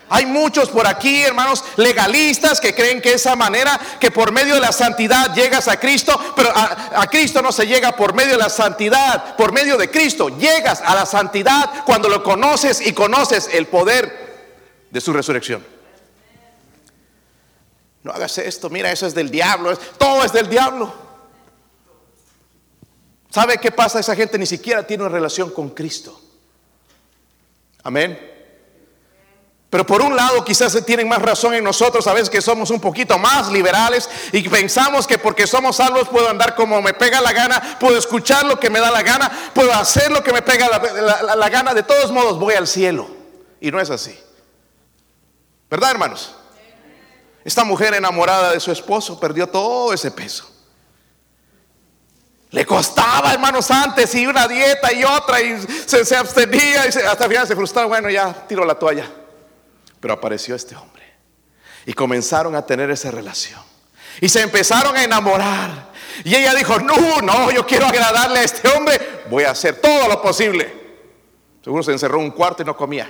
Hay 0.10 0.26
muchos 0.26 0.70
por 0.70 0.86
aquí, 0.86 1.24
hermanos, 1.24 1.64
legalistas 1.78 2.60
que 2.60 2.76
creen 2.76 3.02
que 3.02 3.14
esa 3.14 3.36
manera, 3.36 3.80
que 3.98 4.12
por 4.12 4.34
medio 4.34 4.56
de 4.56 4.60
la 4.60 4.74
santidad 4.74 5.34
llegas 5.34 5.70
a 5.70 5.80
Cristo, 5.80 6.20
pero 6.36 6.50
a, 6.54 7.02
a, 7.02 7.08
Cristo 7.08 7.42
no 7.42 7.54
se 7.54 7.66
llega 7.66 7.96
por 7.96 8.14
medio 8.14 8.34
de 8.34 8.38
la 8.38 8.50
santidad, 8.50 9.38
por 9.38 9.54
medio 9.54 9.78
de 9.78 9.90
Cristo. 9.90 10.28
Llegas 10.38 10.82
a 10.86 10.96
la 10.96 11.06
santidad 11.06 11.86
cuando 11.86 12.10
lo 12.10 12.24
conoces 12.24 12.86
y 12.86 12.92
conoces 12.92 13.50
el 13.54 13.68
poder 13.68 14.31
de 14.92 15.02
su 15.02 15.14
resurrección. 15.14 15.66
No 18.04 18.12
hagas 18.12 18.38
esto, 18.38 18.70
mira, 18.70 18.92
eso 18.92 19.06
es 19.08 19.14
del 19.14 19.30
diablo, 19.30 19.76
todo 19.98 20.24
es 20.24 20.34
del 20.34 20.50
diablo. 20.50 20.94
¿Sabe 23.30 23.58
qué 23.58 23.72
pasa? 23.72 24.00
Esa 24.00 24.16
gente 24.16 24.38
ni 24.38 24.46
siquiera 24.46 24.86
tiene 24.86 25.04
una 25.04 25.14
relación 25.14 25.52
con 25.52 25.70
Cristo. 25.70 26.20
Amén. 27.84 28.30
Pero 29.70 29.86
por 29.86 30.02
un 30.02 30.18
lado 30.18 30.44
quizás 30.44 30.84
tienen 30.86 31.08
más 31.08 31.22
razón 31.22 31.54
en 31.54 31.64
nosotros, 31.64 32.06
a 32.06 32.14
veces 32.14 32.30
que 32.30 32.42
somos 32.42 32.72
un 32.72 32.82
poquito 32.82 33.18
más 33.18 33.50
liberales 33.50 34.10
y 34.34 34.48
pensamos 34.50 35.08
que 35.08 35.18
porque 35.18 35.48
somos 35.48 35.78
salvos 35.78 36.10
puedo 36.10 36.30
andar 36.30 36.56
como 36.56 36.82
me 36.82 36.94
pega 36.94 37.22
la 37.22 37.32
gana, 37.32 37.78
puedo 37.80 37.98
escuchar 37.98 38.46
lo 38.46 38.60
que 38.60 38.70
me 38.70 38.82
da 38.82 38.92
la 38.92 39.02
gana, 39.02 39.32
puedo 39.54 39.72
hacer 39.72 40.12
lo 40.12 40.22
que 40.22 40.34
me 40.34 40.42
pega 40.42 40.68
la, 40.68 41.36
la 41.36 41.50
gana, 41.50 41.74
de 41.74 41.84
todos 41.84 42.12
modos 42.12 42.38
voy 42.38 42.56
al 42.56 42.68
cielo. 42.68 43.08
Y 43.62 43.72
no 43.72 43.80
es 43.80 43.90
así. 43.90 44.20
¿Verdad, 45.72 45.92
hermanos? 45.92 46.36
Esta 47.46 47.64
mujer 47.64 47.94
enamorada 47.94 48.52
de 48.52 48.60
su 48.60 48.74
esposo 48.74 49.18
perdió 49.18 49.48
todo 49.48 49.94
ese 49.94 50.12
peso. 50.12 50.46
Le 52.50 52.66
costaba, 52.66 53.32
hermanos, 53.32 53.72
antes 53.72 54.14
y 54.16 54.28
una 54.28 54.50
dieta 54.50 54.92
y 54.92 55.06
otra 55.06 55.40
y 55.42 55.58
se, 55.62 56.18
abstenía 56.18 56.86
y 56.86 56.90
hasta 56.90 57.24
el 57.24 57.30
final 57.30 57.48
se 57.48 57.56
frustraba. 57.56 57.88
Bueno, 57.88 58.10
ya 58.10 58.34
tiro 58.50 58.66
la 58.66 58.76
toalla. 58.76 59.10
Pero 60.02 60.14
apareció 60.14 60.56
este 60.56 60.76
hombre 60.76 61.04
y 61.86 61.94
comenzaron 61.94 62.54
a 62.54 62.66
tener 62.66 62.92
esa 62.92 63.10
relación. 63.10 63.62
Y 64.20 64.28
se 64.28 64.42
empezaron 64.42 64.98
a 64.98 65.04
enamorar. 65.06 65.90
Y 66.26 66.36
ella 66.36 66.54
dijo, 66.54 66.80
no, 66.80 67.22
no, 67.22 67.50
yo 67.50 67.66
quiero 67.66 67.86
agradarle 67.86 68.40
a 68.40 68.44
este 68.44 68.68
hombre. 68.68 69.24
Voy 69.30 69.46
a 69.46 69.52
hacer 69.52 69.78
todo 69.78 70.10
lo 70.10 70.22
posible. 70.22 70.82
Seguro 71.64 71.82
se 71.82 71.94
encerró 71.94 72.20
en 72.20 72.26
un 72.26 72.32
cuarto 72.32 72.62
y 72.62 72.66
no 72.66 72.76
comía. 72.76 73.10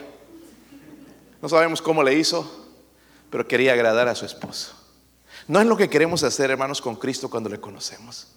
No 1.42 1.50
sabemos 1.50 1.82
cómo 1.82 2.04
le 2.04 2.14
hizo, 2.14 2.50
pero 3.30 3.48
quería 3.48 3.74
agradar 3.74 4.08
a 4.08 4.16
su 4.16 4.26
esposo. 4.26 4.74
No 5.48 5.60
es 5.60 5.66
lo 5.66 5.76
que 5.76 5.90
queremos 5.90 6.24
hacer, 6.24 6.52
hermanos, 6.52 6.82
con 6.82 6.96
Cristo 6.96 7.30
cuando 7.30 7.50
le 7.50 7.60
conocemos. 7.60 8.28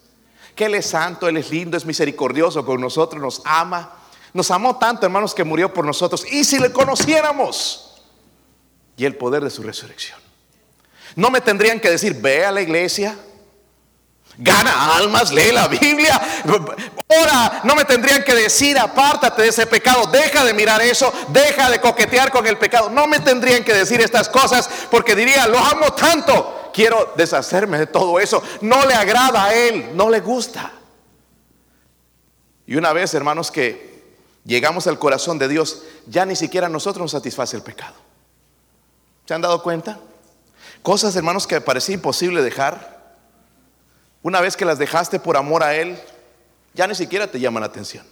Que 0.55 0.65
Él 0.65 0.75
es 0.75 0.87
santo, 0.87 1.27
Él 1.27 1.37
es 1.37 1.51
lindo, 1.51 1.77
es 1.77 1.85
misericordioso 1.85 2.65
con 2.65 2.81
nosotros, 2.81 3.21
nos 3.21 3.41
ama. 3.45 3.93
Nos 4.33 4.51
amó 4.51 4.77
tanto, 4.77 5.05
hermanos, 5.05 5.35
que 5.35 5.43
murió 5.43 5.71
por 5.73 5.85
nosotros. 5.85 6.25
Y 6.31 6.43
si 6.43 6.59
le 6.59 6.71
conociéramos, 6.71 8.01
y 8.97 9.05
el 9.05 9.15
poder 9.15 9.43
de 9.43 9.49
su 9.49 9.61
resurrección. 9.63 10.19
No 11.15 11.29
me 11.29 11.41
tendrían 11.41 11.79
que 11.79 11.89
decir, 11.89 12.19
ve 12.21 12.45
a 12.45 12.51
la 12.51 12.61
iglesia, 12.61 13.17
Gana 14.37 14.97
almas, 14.97 15.31
lee 15.31 15.51
la 15.51 15.67
Biblia, 15.67 16.19
ora. 17.07 17.61
No 17.63 17.75
me 17.75 17.85
tendrían 17.85 18.23
que 18.23 18.35
decir, 18.35 18.77
apártate 18.77 19.43
de 19.43 19.47
ese 19.47 19.65
pecado, 19.65 20.07
deja 20.07 20.43
de 20.43 20.53
mirar 20.53 20.81
eso, 20.81 21.13
deja 21.29 21.69
de 21.69 21.79
coquetear 21.79 22.31
con 22.31 22.45
el 22.45 22.57
pecado. 22.57 22.89
No 22.89 23.07
me 23.07 23.19
tendrían 23.19 23.63
que 23.63 23.73
decir 23.73 24.01
estas 24.01 24.27
cosas 24.27 24.69
porque 24.91 25.15
diría, 25.15 25.47
lo 25.47 25.57
amo 25.57 25.93
tanto, 25.93 26.71
quiero 26.73 27.13
deshacerme 27.15 27.77
de 27.77 27.87
todo 27.87 28.19
eso. 28.19 28.43
No 28.59 28.85
le 28.85 28.93
agrada 28.93 29.45
a 29.45 29.53
él, 29.53 29.91
no 29.93 30.09
le 30.09 30.19
gusta. 30.19 30.71
Y 32.67 32.75
una 32.75 32.91
vez, 32.91 33.13
hermanos, 33.13 33.51
que 33.51 34.03
llegamos 34.43 34.85
al 34.87 34.99
corazón 34.99 35.39
de 35.39 35.47
Dios, 35.47 35.83
ya 36.07 36.25
ni 36.25 36.35
siquiera 36.35 36.67
a 36.67 36.69
nosotros 36.69 37.03
nos 37.03 37.11
satisface 37.11 37.55
el 37.55 37.63
pecado. 37.63 37.95
¿Se 39.25 39.33
han 39.33 39.41
dado 39.41 39.63
cuenta? 39.63 39.99
Cosas, 40.81 41.15
hermanos, 41.15 41.47
que 41.47 41.61
parecía 41.61 41.95
imposible 41.95 42.41
dejar 42.41 42.94
una 44.25 44.41
vez 44.41 44.57
que 44.57 44.65
las 44.65 44.79
dejaste 44.79 45.19
por 45.19 45.37
amor 45.37 45.61
a 45.61 45.75
Él, 45.75 46.01
ya 46.73 46.87
ni 46.87 46.95
siquiera 46.95 47.27
te 47.27 47.39
llaman 47.39 47.61
la 47.61 47.67
atención. 47.67 48.03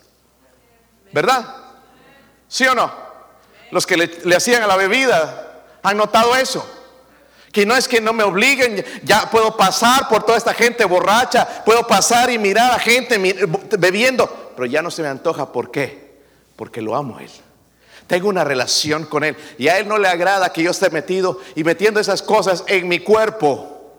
¿Verdad? 1.11 1.55
¿Sí 2.47 2.67
o 2.67 2.75
no? 2.75 2.93
Los 3.71 3.87
que 3.87 3.97
le, 3.97 4.35
hacían 4.35 4.61
a 4.61 4.67
la 4.67 4.75
bebida 4.75 5.63
han 5.81 5.97
notado 5.97 6.35
eso. 6.35 6.63
Que 7.51 7.65
no 7.65 7.75
es 7.75 7.87
que 7.87 7.99
no 7.99 8.13
me 8.13 8.21
obliguen, 8.21 8.85
ya 9.01 9.27
puedo 9.31 9.57
pasar 9.57 10.07
por 10.07 10.23
toda 10.23 10.37
esta 10.37 10.53
gente 10.53 10.85
borracha, 10.85 11.63
puedo 11.65 11.87
pasar 11.87 12.29
y 12.29 12.37
mirar 12.37 12.73
a 12.73 12.77
gente 12.77 13.17
bebiendo, 13.79 14.51
pero 14.55 14.67
ya 14.67 14.83
no 14.83 14.91
se 14.91 15.01
me 15.01 15.07
antoja. 15.07 15.51
¿Por 15.51 15.71
qué? 15.71 16.19
Porque 16.55 16.83
lo 16.83 16.95
amo 16.95 17.17
a 17.17 17.23
Él. 17.23 17.31
Tengo 18.05 18.29
una 18.29 18.43
relación 18.43 19.07
con 19.07 19.23
Él 19.23 19.35
y 19.57 19.67
a 19.67 19.79
Él 19.79 19.87
no 19.87 19.97
le 19.97 20.09
agrada 20.09 20.53
que 20.53 20.61
yo 20.61 20.69
esté 20.69 20.91
metido 20.91 21.39
y 21.55 21.63
metiendo 21.63 21.99
esas 21.99 22.21
cosas 22.21 22.63
en 22.67 22.87
mi 22.87 22.99
cuerpo. 22.99 23.95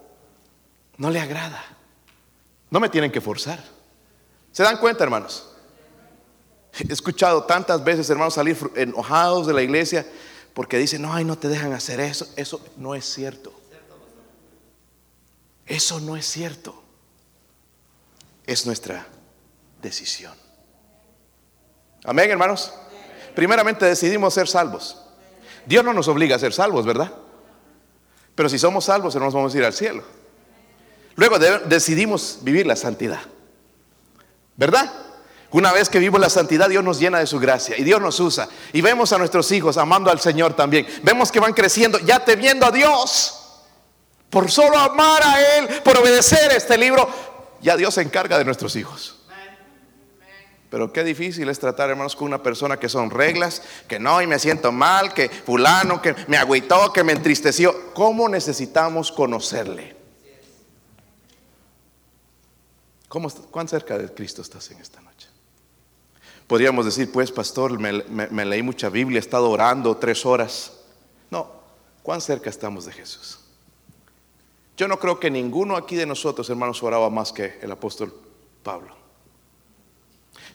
No 0.96 1.10
le 1.10 1.18
agrada. 1.18 1.73
No 2.74 2.80
me 2.80 2.88
tienen 2.88 3.12
que 3.12 3.20
forzar. 3.20 3.62
¿Se 4.50 4.64
dan 4.64 4.78
cuenta, 4.78 5.04
hermanos? 5.04 5.48
He 6.76 6.92
escuchado 6.92 7.44
tantas 7.44 7.84
veces, 7.84 8.10
hermanos, 8.10 8.34
salir 8.34 8.58
enojados 8.74 9.46
de 9.46 9.52
la 9.52 9.62
iglesia 9.62 10.04
porque 10.54 10.76
dicen, 10.76 11.02
no, 11.02 11.14
ay, 11.14 11.24
no 11.24 11.38
te 11.38 11.46
dejan 11.46 11.72
hacer 11.72 12.00
eso. 12.00 12.26
Eso 12.34 12.60
no 12.76 12.96
es 12.96 13.04
cierto. 13.04 13.52
Eso 15.66 16.00
no 16.00 16.16
es 16.16 16.26
cierto. 16.26 16.82
Es 18.44 18.66
nuestra 18.66 19.06
decisión. 19.80 20.34
Amén, 22.02 22.28
hermanos. 22.28 22.72
Primeramente 23.36 23.86
decidimos 23.86 24.34
ser 24.34 24.48
salvos. 24.48 25.00
Dios 25.64 25.84
no 25.84 25.92
nos 25.92 26.08
obliga 26.08 26.34
a 26.34 26.40
ser 26.40 26.52
salvos, 26.52 26.84
¿verdad? 26.84 27.12
Pero 28.34 28.48
si 28.48 28.58
somos 28.58 28.86
salvos, 28.86 29.14
nos 29.14 29.32
vamos 29.32 29.54
a 29.54 29.58
ir 29.58 29.64
al 29.64 29.74
cielo. 29.74 30.23
Luego 31.16 31.38
decidimos 31.38 32.38
vivir 32.42 32.66
la 32.66 32.76
santidad. 32.76 33.20
¿Verdad? 34.56 34.92
Una 35.50 35.72
vez 35.72 35.88
que 35.88 36.00
vivimos 36.00 36.20
la 36.20 36.30
santidad, 36.30 36.68
Dios 36.68 36.82
nos 36.82 36.98
llena 36.98 37.20
de 37.20 37.26
su 37.28 37.38
gracia 37.38 37.78
y 37.78 37.84
Dios 37.84 38.00
nos 38.00 38.18
usa. 38.18 38.48
Y 38.72 38.80
vemos 38.80 39.12
a 39.12 39.18
nuestros 39.18 39.52
hijos 39.52 39.76
amando 39.76 40.10
al 40.10 40.18
Señor 40.18 40.54
también. 40.54 40.84
Vemos 41.02 41.30
que 41.30 41.38
van 41.38 41.52
creciendo, 41.52 41.98
ya 42.00 42.24
temiendo 42.24 42.66
a 42.66 42.72
Dios. 42.72 43.40
Por 44.30 44.50
solo 44.50 44.76
amar 44.76 45.22
a 45.22 45.58
Él, 45.58 45.68
por 45.84 45.96
obedecer 45.96 46.50
este 46.50 46.76
libro, 46.76 47.08
ya 47.60 47.76
Dios 47.76 47.94
se 47.94 48.02
encarga 48.02 48.36
de 48.36 48.44
nuestros 48.44 48.74
hijos. 48.74 49.20
Pero 50.70 50.92
qué 50.92 51.04
difícil 51.04 51.48
es 51.48 51.60
tratar, 51.60 51.88
hermanos, 51.88 52.16
con 52.16 52.26
una 52.26 52.42
persona 52.42 52.76
que 52.76 52.88
son 52.88 53.10
reglas, 53.10 53.62
que 53.86 54.00
no, 54.00 54.20
y 54.20 54.26
me 54.26 54.40
siento 54.40 54.72
mal, 54.72 55.14
que 55.14 55.28
fulano, 55.28 56.02
que 56.02 56.16
me 56.26 56.36
agüitó, 56.36 56.92
que 56.92 57.04
me 57.04 57.12
entristeció. 57.12 57.94
¿Cómo 57.94 58.28
necesitamos 58.28 59.12
conocerle? 59.12 60.03
¿Cómo, 63.14 63.30
¿Cuán 63.30 63.68
cerca 63.68 63.96
de 63.96 64.12
Cristo 64.12 64.42
estás 64.42 64.72
en 64.72 64.80
esta 64.80 65.00
noche? 65.00 65.28
Podríamos 66.48 66.84
decir, 66.84 67.12
pues, 67.12 67.30
pastor, 67.30 67.78
me, 67.78 68.44
leí 68.44 68.60
mucha 68.60 68.88
Biblia, 68.88 69.18
he 69.18 69.20
estado 69.20 69.50
orando 69.50 69.96
tres 69.98 70.26
horas. 70.26 70.80
No, 71.30 71.48
¿cuán 72.02 72.20
cerca 72.20 72.50
estamos 72.50 72.86
de 72.86 72.92
Jesús? 72.92 73.38
Yo 74.76 74.88
no 74.88 74.98
creo 74.98 75.20
que 75.20 75.30
ninguno 75.30 75.76
aquí 75.76 75.94
de 75.94 76.06
nosotros, 76.06 76.50
hermanos, 76.50 76.82
oraba 76.82 77.08
más 77.08 77.30
que 77.30 77.56
el 77.62 77.70
apóstol 77.70 78.12
Pablo. 78.64 78.96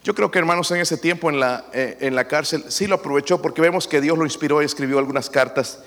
Yo 0.03 0.13
creo 0.13 0.29
que, 0.29 0.39
hermanos, 0.39 0.69
en 0.71 0.81
ese 0.81 0.97
tiempo 0.97 1.29
en 1.29 1.39
la, 1.39 1.69
eh, 1.71 1.95
en 2.01 2.13
la 2.13 2.27
cárcel 2.27 2.65
sí 2.67 2.87
lo 2.87 2.95
aprovechó 2.95 3.41
porque 3.41 3.61
vemos 3.61 3.87
que 3.87 4.01
Dios 4.01 4.17
lo 4.17 4.25
inspiró 4.25 4.61
y 4.61 4.65
escribió 4.65 4.99
algunas 4.99 5.29
cartas, 5.29 5.79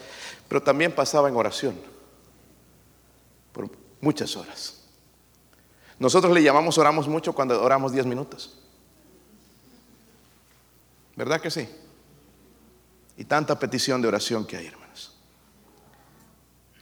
pero 0.49 0.63
también 0.63 0.91
pasaba 0.93 1.29
en 1.29 1.37
oración 1.37 1.79
por 3.53 3.69
muchas 4.01 4.35
horas. 4.39 4.82
Nosotros 6.03 6.35
le 6.35 6.43
llamamos 6.43 6.79
oramos 6.79 7.07
mucho 7.07 7.33
cuando 7.33 7.63
oramos 7.63 7.93
10 7.93 8.07
minutos. 8.07 8.59
¿Verdad 11.15 11.41
que 11.41 11.49
sí? 11.49 11.69
Y 13.17 13.25
tanta 13.25 13.57
petición 13.57 14.03
de 14.03 14.09
oración 14.09 14.45
que 14.45 14.57
hay, 14.57 14.67
hermanos. 14.67 15.17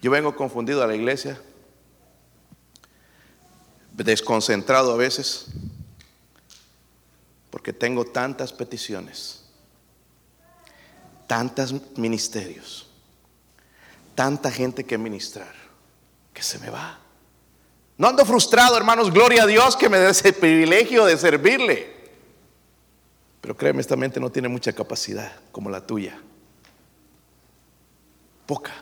Yo 0.00 0.10
vengo 0.10 0.34
confundido 0.34 0.82
a 0.82 0.86
la 0.86 0.94
iglesia, 0.94 1.38
desconcentrado 3.92 4.90
a 4.90 4.96
veces, 4.96 5.48
porque 7.50 7.74
tengo 7.74 8.06
tantas 8.06 8.54
peticiones, 8.54 9.44
tantos 11.26 11.74
ministerios, 11.98 12.88
tanta 14.14 14.50
gente 14.50 14.84
que 14.84 14.96
ministrar, 14.96 15.52
que 16.32 16.42
se 16.42 16.58
me 16.58 16.70
va. 16.70 17.00
No 18.00 18.08
ando 18.08 18.24
frustrado, 18.24 18.78
hermanos, 18.78 19.12
gloria 19.12 19.42
a 19.42 19.46
Dios 19.46 19.76
que 19.76 19.90
me 19.90 19.98
dé 19.98 20.08
ese 20.08 20.32
privilegio 20.32 21.04
de 21.04 21.18
servirle. 21.18 21.94
Pero 23.42 23.54
créeme, 23.54 23.82
esta 23.82 23.94
mente 23.94 24.18
no 24.18 24.32
tiene 24.32 24.48
mucha 24.48 24.72
capacidad 24.72 25.30
como 25.52 25.68
la 25.68 25.86
tuya. 25.86 26.18
Poca. 28.46 28.72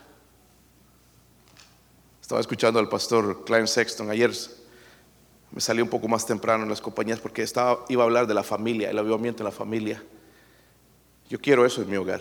Estaba 2.23 2.41
escuchando 2.41 2.79
al 2.79 2.89
pastor 2.89 3.45
Klein 3.45 3.67
Sexton 3.67 4.09
ayer. 4.09 4.31
Me 5.51 5.61
salí 5.61 5.83
un 5.83 5.91
poco 5.91 6.07
más 6.07 6.25
temprano 6.25 6.63
en 6.63 6.71
las 6.71 6.81
compañías 6.81 7.19
porque 7.19 7.43
estaba, 7.43 7.85
iba 7.89 8.05
a 8.05 8.07
hablar 8.07 8.29
de 8.29 8.35
la 8.35 8.45
familia, 8.45 8.89
el 8.89 8.99
avivamiento 9.01 9.43
en 9.43 9.47
la 9.47 9.51
familia. 9.51 10.01
Yo 11.29 11.41
quiero 11.41 11.67
eso 11.67 11.83
en 11.83 11.91
mi 11.91 11.97
hogar. 11.97 12.21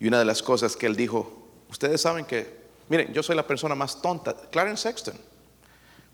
Y 0.00 0.08
una 0.08 0.18
de 0.18 0.24
las 0.24 0.42
cosas 0.42 0.76
que 0.76 0.86
él 0.86 0.96
dijo, 0.96 1.46
ustedes 1.68 2.00
saben 2.00 2.24
que, 2.24 2.63
miren, 2.88 3.12
yo 3.12 3.22
soy 3.22 3.36
la 3.36 3.46
persona 3.46 3.74
más 3.74 4.00
tonta, 4.00 4.34
Clarence 4.50 4.82
Sexton. 4.82 5.14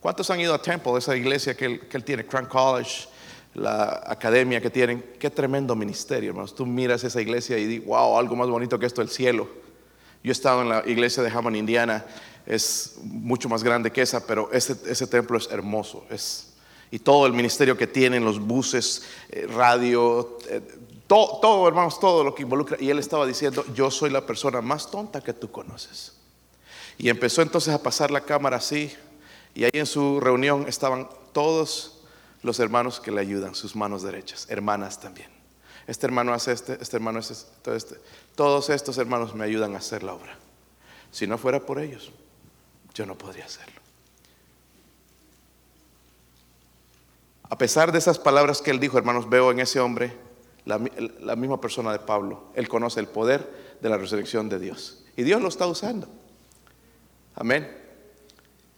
¿Cuántos 0.00 0.30
han 0.30 0.40
ido 0.40 0.54
a 0.54 0.62
Temple, 0.62 0.96
esa 0.96 1.14
iglesia 1.16 1.54
que 1.54 1.66
él, 1.90 2.04
tiene, 2.04 2.26
Crank 2.26 2.48
College? 2.48 3.08
la 3.54 4.04
academia 4.06 4.60
que 4.60 4.70
tienen. 4.70 5.16
Qué 5.18 5.30
tremendo 5.30 5.74
ministerio, 5.74 6.30
hermanos. 6.30 6.54
Tú 6.54 6.66
miras 6.66 7.02
esa 7.04 7.20
iglesia 7.20 7.58
y 7.58 7.66
dices, 7.66 7.86
wow, 7.86 8.16
algo 8.16 8.36
más 8.36 8.48
bonito 8.48 8.78
que 8.78 8.86
esto, 8.86 9.02
el 9.02 9.08
cielo. 9.08 9.48
Yo 10.22 10.30
he 10.30 10.32
estado 10.32 10.62
en 10.62 10.68
la 10.68 10.82
iglesia 10.86 11.22
de 11.22 11.30
Hammond, 11.30 11.56
Indiana. 11.56 12.04
Es 12.46 12.98
mucho 13.02 13.48
más 13.48 13.62
grande 13.62 13.90
que 13.90 14.02
esa, 14.02 14.24
pero 14.26 14.50
ese, 14.52 14.76
ese 14.86 15.06
templo 15.06 15.36
es 15.36 15.50
hermoso. 15.50 16.06
Es, 16.10 16.54
y 16.90 16.98
todo 16.98 17.26
el 17.26 17.32
ministerio 17.32 17.76
que 17.76 17.86
tienen, 17.86 18.24
los 18.24 18.38
buses, 18.38 19.02
eh, 19.28 19.46
radio, 19.52 20.38
eh, 20.48 20.60
todo, 21.06 21.38
todo, 21.40 21.68
hermanos, 21.68 21.98
todo 21.98 22.22
lo 22.22 22.34
que 22.34 22.42
involucra. 22.42 22.76
Y 22.80 22.90
él 22.90 22.98
estaba 22.98 23.26
diciendo, 23.26 23.64
yo 23.74 23.90
soy 23.90 24.10
la 24.10 24.26
persona 24.26 24.60
más 24.60 24.90
tonta 24.90 25.20
que 25.20 25.32
tú 25.32 25.50
conoces. 25.50 26.19
Y 26.98 27.08
empezó 27.08 27.42
entonces 27.42 27.72
a 27.74 27.82
pasar 27.82 28.10
la 28.10 28.22
cámara 28.22 28.58
así. 28.58 28.94
Y 29.54 29.64
ahí 29.64 29.70
en 29.74 29.86
su 29.86 30.20
reunión 30.20 30.66
estaban 30.68 31.08
todos 31.32 32.00
los 32.42 32.58
hermanos 32.60 33.00
que 33.00 33.10
le 33.10 33.20
ayudan, 33.20 33.54
sus 33.54 33.76
manos 33.76 34.02
derechas, 34.02 34.46
hermanas 34.48 35.00
también. 35.00 35.28
Este 35.86 36.06
hermano 36.06 36.32
hace 36.32 36.52
este, 36.52 36.78
este 36.80 36.96
hermano 36.96 37.18
hace 37.18 37.32
este, 37.32 37.76
este. 37.76 37.96
Todos 38.34 38.70
estos 38.70 38.96
hermanos 38.98 39.34
me 39.34 39.44
ayudan 39.44 39.74
a 39.74 39.78
hacer 39.78 40.02
la 40.02 40.14
obra. 40.14 40.38
Si 41.10 41.26
no 41.26 41.36
fuera 41.36 41.60
por 41.60 41.80
ellos, 41.80 42.12
yo 42.94 43.06
no 43.06 43.18
podría 43.18 43.44
hacerlo. 43.44 43.80
A 47.48 47.58
pesar 47.58 47.90
de 47.90 47.98
esas 47.98 48.18
palabras 48.18 48.62
que 48.62 48.70
él 48.70 48.78
dijo, 48.78 48.96
hermanos, 48.96 49.28
veo 49.28 49.50
en 49.50 49.58
ese 49.58 49.80
hombre 49.80 50.16
la 50.64 51.34
misma 51.36 51.60
persona 51.60 51.90
de 51.90 51.98
Pablo. 51.98 52.44
Él 52.54 52.68
conoce 52.68 53.00
el 53.00 53.08
poder 53.08 53.76
de 53.80 53.88
la 53.88 53.96
resurrección 53.96 54.48
de 54.48 54.60
Dios. 54.60 55.02
Y 55.16 55.24
Dios 55.24 55.42
lo 55.42 55.48
está 55.48 55.66
usando. 55.66 56.08
Amén. 57.40 57.74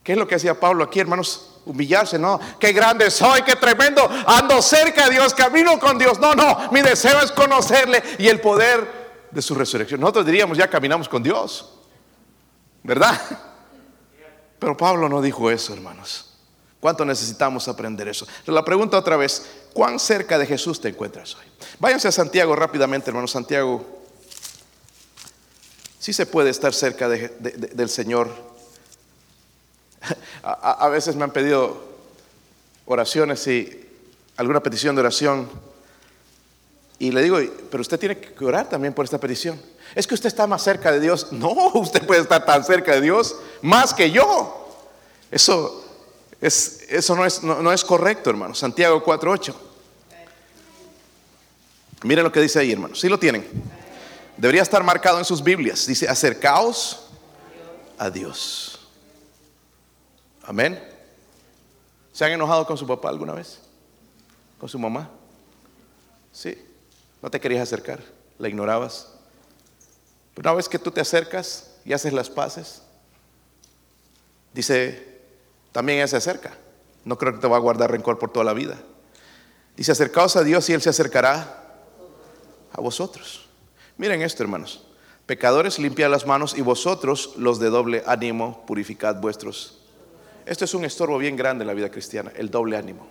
¿Qué 0.04 0.12
es 0.12 0.18
lo 0.18 0.26
que 0.26 0.36
hacía 0.36 0.58
Pablo 0.58 0.84
aquí, 0.84 1.00
hermanos? 1.00 1.48
humillarse, 1.64 2.18
no, 2.18 2.40
qué 2.58 2.72
grande 2.72 3.10
soy, 3.10 3.42
qué 3.42 3.56
tremendo, 3.56 4.08
ando 4.26 4.60
cerca 4.60 5.04
de 5.04 5.12
Dios, 5.12 5.34
camino 5.34 5.78
con 5.78 5.98
Dios. 5.98 6.18
No, 6.18 6.34
no, 6.34 6.70
mi 6.72 6.82
deseo 6.82 7.20
es 7.20 7.30
conocerle 7.30 8.02
y 8.18 8.28
el 8.28 8.40
poder 8.40 9.28
de 9.30 9.42
su 9.42 9.54
resurrección. 9.54 10.00
Nosotros 10.00 10.26
diríamos, 10.26 10.58
ya 10.58 10.68
caminamos 10.68 11.08
con 11.08 11.22
Dios, 11.22 11.70
¿verdad? 12.82 13.20
Pero 14.58 14.76
Pablo 14.76 15.08
no 15.08 15.20
dijo 15.22 15.50
eso, 15.50 15.72
hermanos. 15.72 16.30
¿Cuánto 16.80 17.04
necesitamos 17.04 17.68
aprender 17.68 18.08
eso? 18.08 18.26
La 18.46 18.64
pregunta 18.64 18.98
otra 18.98 19.16
vez, 19.16 19.46
¿cuán 19.72 20.00
cerca 20.00 20.36
de 20.36 20.46
Jesús 20.46 20.80
te 20.80 20.88
encuentras 20.88 21.36
hoy? 21.36 21.44
Váyanse 21.78 22.08
a 22.08 22.12
Santiago 22.12 22.56
rápidamente, 22.56 23.10
hermanos. 23.10 23.30
Santiago, 23.30 23.86
sí 26.00 26.12
se 26.12 26.26
puede 26.26 26.50
estar 26.50 26.74
cerca 26.74 27.08
del 27.08 27.88
Señor 27.88 28.51
a, 30.42 30.88
veces 30.88 31.16
me 31.16 31.24
han 31.24 31.30
pedido 31.30 31.80
oraciones 32.86 33.46
y 33.46 33.88
alguna 34.36 34.60
petición 34.60 34.94
de 34.94 35.00
oración. 35.00 35.48
Y 36.98 37.10
le 37.10 37.22
digo, 37.22 37.38
pero 37.70 37.80
usted 37.80 37.98
tiene 37.98 38.18
que 38.18 38.44
orar 38.44 38.68
también 38.68 38.94
por 38.94 39.04
esta 39.04 39.18
petición. 39.18 39.60
Es 39.94 40.06
que 40.06 40.14
usted 40.14 40.28
está 40.28 40.46
más 40.46 40.62
cerca 40.62 40.92
de 40.92 41.00
Dios. 41.00 41.28
No, 41.32 41.52
usted 41.74 42.06
puede 42.06 42.20
estar 42.20 42.44
tan 42.44 42.64
cerca 42.64 42.92
de 42.92 43.00
Dios 43.00 43.36
más 43.60 43.92
que 43.94 44.10
yo. 44.10 44.68
Eso, 45.30 45.84
es, 46.40 46.86
eso 46.88 47.16
no, 47.16 47.24
es, 47.24 47.42
no, 47.42 47.72
es 47.72 47.84
correcto, 47.84 48.30
hermano. 48.30 48.54
Santiago 48.54 49.02
4.8. 49.04 49.54
Miren 52.04 52.24
lo 52.24 52.32
que 52.32 52.40
dice 52.40 52.58
ahí, 52.58 52.72
hermano. 52.72 52.94
Si 52.94 53.08
lo 53.08 53.18
tienen. 53.18 53.46
Debería 54.36 54.62
estar 54.62 54.82
marcado 54.82 55.18
en 55.18 55.24
sus 55.24 55.42
Biblias. 55.42 55.86
Dice, 55.86 56.08
acercaos 56.08 57.08
a 57.98 58.10
Dios. 58.10 58.81
Amén. 60.44 60.82
¿Se 62.12 62.24
han 62.24 62.32
enojado 62.32 62.66
con 62.66 62.76
su 62.76 62.86
papá 62.86 63.08
alguna 63.08 63.32
vez? 63.32 63.60
¿Con 64.58 64.68
su 64.68 64.78
mamá? 64.78 65.08
Sí. 66.32 66.56
No 67.22 67.30
te 67.30 67.40
querías 67.40 67.62
acercar, 67.62 68.00
la 68.38 68.48
ignorabas. 68.48 69.08
Pero 70.34 70.50
una 70.50 70.56
vez 70.56 70.68
que 70.68 70.78
tú 70.78 70.90
te 70.90 71.00
acercas, 71.00 71.72
y 71.84 71.92
haces 71.92 72.12
las 72.12 72.30
paces, 72.30 72.82
dice, 74.52 75.20
también 75.72 75.98
ella 75.98 76.08
se 76.08 76.16
acerca. 76.16 76.56
No 77.04 77.18
creo 77.18 77.34
que 77.34 77.40
te 77.40 77.48
va 77.48 77.56
a 77.56 77.60
guardar 77.60 77.90
rencor 77.90 78.18
por 78.18 78.30
toda 78.30 78.44
la 78.44 78.52
vida. 78.52 78.78
Dice, 79.76 79.92
acercaos 79.92 80.36
a 80.36 80.44
Dios 80.44 80.68
y 80.68 80.74
Él 80.74 80.82
se 80.82 80.90
acercará 80.90 81.74
a 82.72 82.80
vosotros. 82.80 83.48
Miren 83.96 84.22
esto, 84.22 84.42
hermanos. 84.42 84.84
Pecadores, 85.26 85.78
limpiad 85.78 86.10
las 86.10 86.26
manos 86.26 86.54
y 86.56 86.60
vosotros, 86.60 87.34
los 87.36 87.58
de 87.58 87.70
doble 87.70 88.02
ánimo, 88.06 88.64
purificad 88.66 89.16
vuestros. 89.16 89.81
Esto 90.44 90.64
es 90.64 90.74
un 90.74 90.84
estorbo 90.84 91.18
bien 91.18 91.36
grande 91.36 91.62
en 91.62 91.68
la 91.68 91.74
vida 91.74 91.90
cristiana, 91.90 92.32
el 92.36 92.50
doble 92.50 92.76
ánimo. 92.76 93.06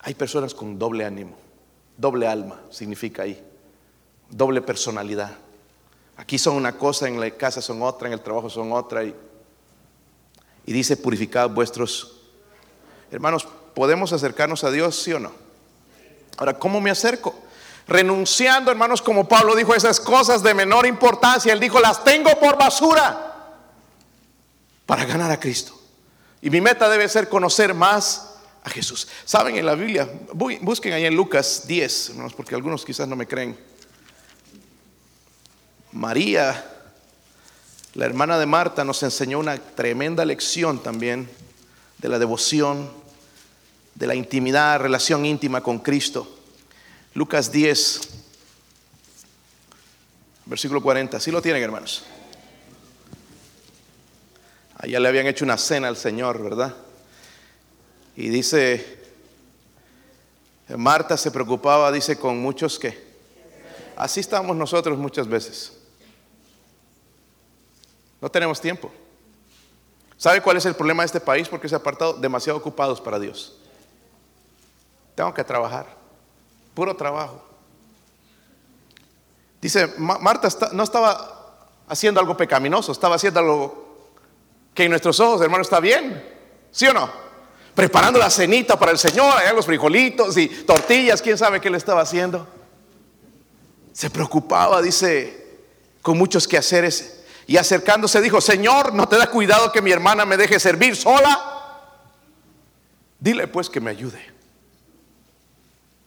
Hay 0.00 0.14
personas 0.14 0.54
con 0.54 0.78
doble 0.78 1.04
ánimo, 1.04 1.36
doble 1.96 2.26
alma, 2.26 2.60
significa 2.70 3.22
ahí, 3.22 3.40
doble 4.28 4.60
personalidad. 4.60 5.36
Aquí 6.16 6.38
son 6.38 6.56
una 6.56 6.76
cosa, 6.76 7.06
en 7.06 7.20
la 7.20 7.30
casa 7.30 7.62
son 7.62 7.82
otra, 7.82 8.08
en 8.08 8.14
el 8.14 8.20
trabajo 8.20 8.50
son 8.50 8.72
otra. 8.72 9.04
Y, 9.04 9.14
y 10.66 10.72
dice, 10.72 10.96
purificad 10.96 11.48
vuestros. 11.50 12.20
Hermanos, 13.10 13.46
¿podemos 13.74 14.12
acercarnos 14.12 14.64
a 14.64 14.70
Dios, 14.70 15.00
sí 15.00 15.12
o 15.12 15.20
no? 15.20 15.32
Ahora, 16.36 16.58
¿cómo 16.58 16.80
me 16.80 16.90
acerco? 16.90 17.34
Renunciando, 17.86 18.70
hermanos, 18.70 19.02
como 19.02 19.28
Pablo 19.28 19.54
dijo, 19.54 19.74
esas 19.74 20.00
cosas 20.00 20.42
de 20.42 20.54
menor 20.54 20.86
importancia. 20.86 21.52
Él 21.52 21.60
dijo, 21.60 21.78
las 21.80 22.02
tengo 22.02 22.30
por 22.40 22.58
basura 22.58 23.31
para 24.86 25.04
ganar 25.04 25.30
a 25.30 25.40
Cristo. 25.40 25.78
Y 26.40 26.50
mi 26.50 26.60
meta 26.60 26.88
debe 26.88 27.08
ser 27.08 27.28
conocer 27.28 27.74
más 27.74 28.32
a 28.64 28.70
Jesús. 28.70 29.08
Saben, 29.24 29.56
en 29.56 29.66
la 29.66 29.74
Biblia, 29.74 30.08
busquen 30.32 30.92
ahí 30.92 31.04
en 31.04 31.14
Lucas 31.14 31.66
10, 31.66 32.10
hermanos, 32.10 32.34
porque 32.34 32.54
algunos 32.54 32.84
quizás 32.84 33.08
no 33.08 33.16
me 33.16 33.26
creen. 33.26 33.56
María, 35.92 36.64
la 37.94 38.06
hermana 38.06 38.38
de 38.38 38.46
Marta, 38.46 38.84
nos 38.84 39.02
enseñó 39.02 39.38
una 39.38 39.58
tremenda 39.58 40.24
lección 40.24 40.82
también 40.82 41.28
de 41.98 42.08
la 42.08 42.18
devoción, 42.18 42.90
de 43.94 44.06
la 44.06 44.14
intimidad, 44.14 44.80
relación 44.80 45.26
íntima 45.26 45.62
con 45.62 45.78
Cristo. 45.78 46.38
Lucas 47.14 47.52
10, 47.52 48.00
versículo 50.46 50.82
40. 50.82 51.20
¿Sí 51.20 51.30
lo 51.30 51.42
tienen, 51.42 51.62
hermanos? 51.62 52.04
Allá 54.82 54.98
le 54.98 55.08
habían 55.08 55.28
hecho 55.28 55.44
una 55.44 55.56
cena 55.56 55.86
al 55.86 55.96
Señor, 55.96 56.42
¿verdad? 56.42 56.74
Y 58.16 58.28
dice, 58.30 58.98
Marta 60.76 61.16
se 61.16 61.30
preocupaba, 61.30 61.92
dice, 61.92 62.18
con 62.18 62.40
muchos 62.40 62.80
que. 62.80 63.12
Así 63.94 64.18
estamos 64.18 64.56
nosotros 64.56 64.98
muchas 64.98 65.28
veces. 65.28 65.72
No 68.20 68.28
tenemos 68.28 68.60
tiempo. 68.60 68.90
¿Sabe 70.16 70.40
cuál 70.40 70.56
es 70.56 70.66
el 70.66 70.74
problema 70.74 71.04
de 71.04 71.06
este 71.06 71.20
país? 71.20 71.48
Porque 71.48 71.68
se 71.68 71.76
ha 71.76 71.78
apartado 71.78 72.14
demasiado 72.14 72.58
ocupados 72.58 73.00
para 73.00 73.20
Dios. 73.20 73.56
Tengo 75.14 75.32
que 75.32 75.44
trabajar. 75.44 75.86
Puro 76.74 76.96
trabajo. 76.96 77.40
Dice, 79.60 79.94
Marta 79.96 80.48
no 80.72 80.82
estaba 80.82 81.60
haciendo 81.86 82.18
algo 82.18 82.36
pecaminoso, 82.36 82.90
estaba 82.90 83.14
haciendo 83.14 83.38
algo 83.38 83.81
que 84.74 84.84
en 84.84 84.90
nuestros 84.90 85.20
ojos, 85.20 85.40
hermano, 85.42 85.62
está 85.62 85.80
bien. 85.80 86.22
¿Sí 86.70 86.86
o 86.86 86.92
no? 86.92 87.10
Preparando 87.74 88.18
la 88.18 88.30
cenita 88.30 88.78
para 88.78 88.92
el 88.92 88.98
Señor, 88.98 89.36
allá 89.36 89.52
los 89.52 89.66
frijolitos 89.66 90.36
y 90.36 90.48
tortillas, 90.48 91.22
quién 91.22 91.38
sabe 91.38 91.60
qué 91.60 91.70
le 91.70 91.78
estaba 91.78 92.02
haciendo. 92.02 92.46
Se 93.92 94.10
preocupaba, 94.10 94.80
dice, 94.82 95.58
con 96.00 96.18
muchos 96.18 96.48
quehaceres. 96.48 97.24
Y 97.46 97.56
acercándose 97.56 98.20
dijo, 98.20 98.40
Señor, 98.40 98.94
¿no 98.94 99.08
te 99.08 99.16
da 99.16 99.26
cuidado 99.28 99.72
que 99.72 99.82
mi 99.82 99.90
hermana 99.90 100.24
me 100.24 100.36
deje 100.36 100.60
servir 100.60 100.96
sola? 100.96 101.52
Dile 103.18 103.46
pues 103.48 103.68
que 103.68 103.80
me 103.80 103.90
ayude. 103.90 104.32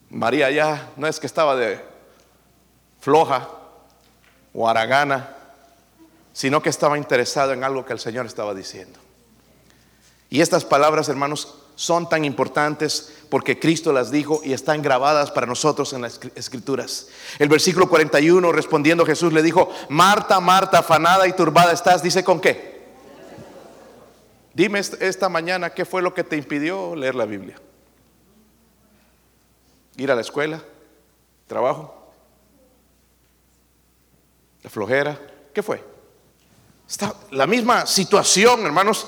María 0.09 0.49
ya 0.51 0.91
no 0.97 1.07
es 1.07 1.19
que 1.19 1.27
estaba 1.27 1.55
de 1.55 1.83
floja 2.99 3.49
o 4.53 4.67
aragana, 4.67 5.35
sino 6.35 6.61
que 6.61 6.67
estaba 6.69 6.97
interesada 6.99 7.53
en 7.53 7.63
algo 7.63 7.85
que 7.85 7.93
el 7.93 7.99
Señor 7.99 8.25
estaba 8.25 8.53
diciendo. 8.53 8.99
Y 10.29 10.41
estas 10.41 10.65
palabras, 10.65 11.07
hermanos, 11.07 11.55
son 11.75 12.09
tan 12.09 12.25
importantes 12.25 13.13
porque 13.29 13.57
Cristo 13.57 13.93
las 13.93 14.11
dijo 14.11 14.41
y 14.43 14.53
están 14.53 14.81
grabadas 14.81 15.31
para 15.31 15.47
nosotros 15.47 15.93
en 15.93 16.01
las 16.01 16.19
escrituras. 16.35 17.07
El 17.39 17.49
versículo 17.49 17.87
41, 17.89 18.51
respondiendo 18.51 19.05
Jesús, 19.05 19.31
le 19.33 19.41
dijo, 19.41 19.69
Marta, 19.89 20.39
Marta, 20.41 20.79
afanada 20.79 21.27
y 21.27 21.33
turbada 21.33 21.71
estás, 21.71 22.03
dice 22.03 22.23
con 22.23 22.41
qué. 22.41 22.75
Dime 24.53 24.79
esta 24.79 25.29
mañana 25.29 25.71
qué 25.71 25.85
fue 25.85 26.01
lo 26.01 26.13
que 26.13 26.23
te 26.23 26.37
impidió 26.37 26.95
leer 26.95 27.15
la 27.15 27.25
Biblia 27.25 27.59
ir 29.97 30.11
a 30.11 30.15
la 30.15 30.21
escuela, 30.21 30.61
trabajo, 31.47 32.11
la 34.63 34.69
flojera, 34.69 35.19
¿qué 35.53 35.63
fue? 35.63 35.94
Está 36.87 37.13
la 37.31 37.47
misma 37.47 37.85
situación, 37.85 38.65
hermanos, 38.65 39.07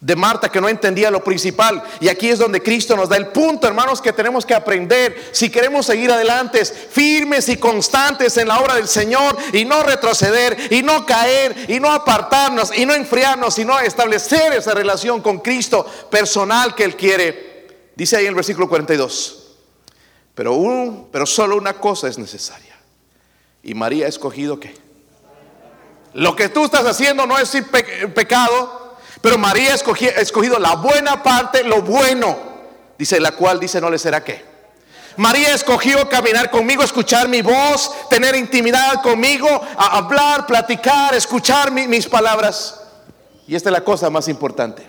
de 0.00 0.16
Marta 0.16 0.50
que 0.50 0.60
no 0.60 0.68
entendía 0.68 1.10
lo 1.10 1.22
principal. 1.22 1.82
Y 2.00 2.08
aquí 2.08 2.28
es 2.28 2.38
donde 2.38 2.62
Cristo 2.62 2.96
nos 2.96 3.08
da 3.08 3.16
el 3.16 3.28
punto, 3.28 3.66
hermanos, 3.66 4.00
que 4.00 4.12
tenemos 4.12 4.46
que 4.46 4.54
aprender 4.54 5.30
si 5.32 5.50
queremos 5.50 5.86
seguir 5.86 6.10
adelante, 6.10 6.64
firmes 6.64 7.48
y 7.48 7.56
constantes 7.56 8.36
en 8.36 8.48
la 8.48 8.60
obra 8.60 8.76
del 8.76 8.88
Señor 8.88 9.36
y 9.52 9.64
no 9.64 9.82
retroceder 9.82 10.72
y 10.72 10.82
no 10.82 11.04
caer 11.04 11.66
y 11.68 11.78
no 11.80 11.90
apartarnos 11.90 12.76
y 12.76 12.86
no 12.86 12.94
enfriarnos, 12.94 13.54
sino 13.54 13.78
establecer 13.78 14.54
esa 14.54 14.72
relación 14.72 15.20
con 15.20 15.40
Cristo 15.40 15.84
personal 16.10 16.74
que 16.74 16.84
Él 16.84 16.96
quiere. 16.96 17.50
Dice 17.94 18.16
ahí 18.16 18.24
en 18.24 18.30
el 18.30 18.36
versículo 18.36 18.68
42. 18.68 19.36
Pero, 20.34 20.54
un, 20.54 21.08
pero 21.12 21.26
solo 21.26 21.56
una 21.56 21.74
cosa 21.74 22.08
es 22.08 22.16
necesaria. 22.16 22.78
Y 23.62 23.74
María 23.74 24.06
ha 24.06 24.08
escogido 24.08 24.58
qué. 24.58 24.74
Lo 26.14 26.34
que 26.34 26.48
tú 26.48 26.64
estás 26.64 26.84
haciendo 26.86 27.26
no 27.26 27.38
es 27.38 27.50
pecado, 28.14 28.96
pero 29.20 29.38
María 29.38 29.72
ha 29.72 29.74
escogido, 29.74 30.58
la 30.58 30.76
buena 30.76 31.22
parte, 31.22 31.62
lo 31.62 31.82
bueno. 31.82 32.36
Dice, 32.98 33.20
la 33.20 33.32
cual 33.32 33.60
dice 33.60 33.80
no 33.80 33.90
le 33.90 33.98
será 33.98 34.22
qué. 34.22 34.44
María 35.16 35.54
escogió 35.54 36.08
caminar 36.08 36.50
conmigo, 36.50 36.82
escuchar 36.82 37.28
mi 37.28 37.42
voz, 37.42 38.08
tener 38.08 38.34
intimidad 38.34 39.02
conmigo, 39.02 39.48
hablar, 39.76 40.46
platicar, 40.46 41.14
escuchar 41.14 41.70
mis 41.70 42.06
palabras. 42.06 42.80
Y 43.46 43.54
esta 43.54 43.68
es 43.68 43.72
la 43.72 43.84
cosa 43.84 44.10
más 44.10 44.28
importante. 44.28 44.88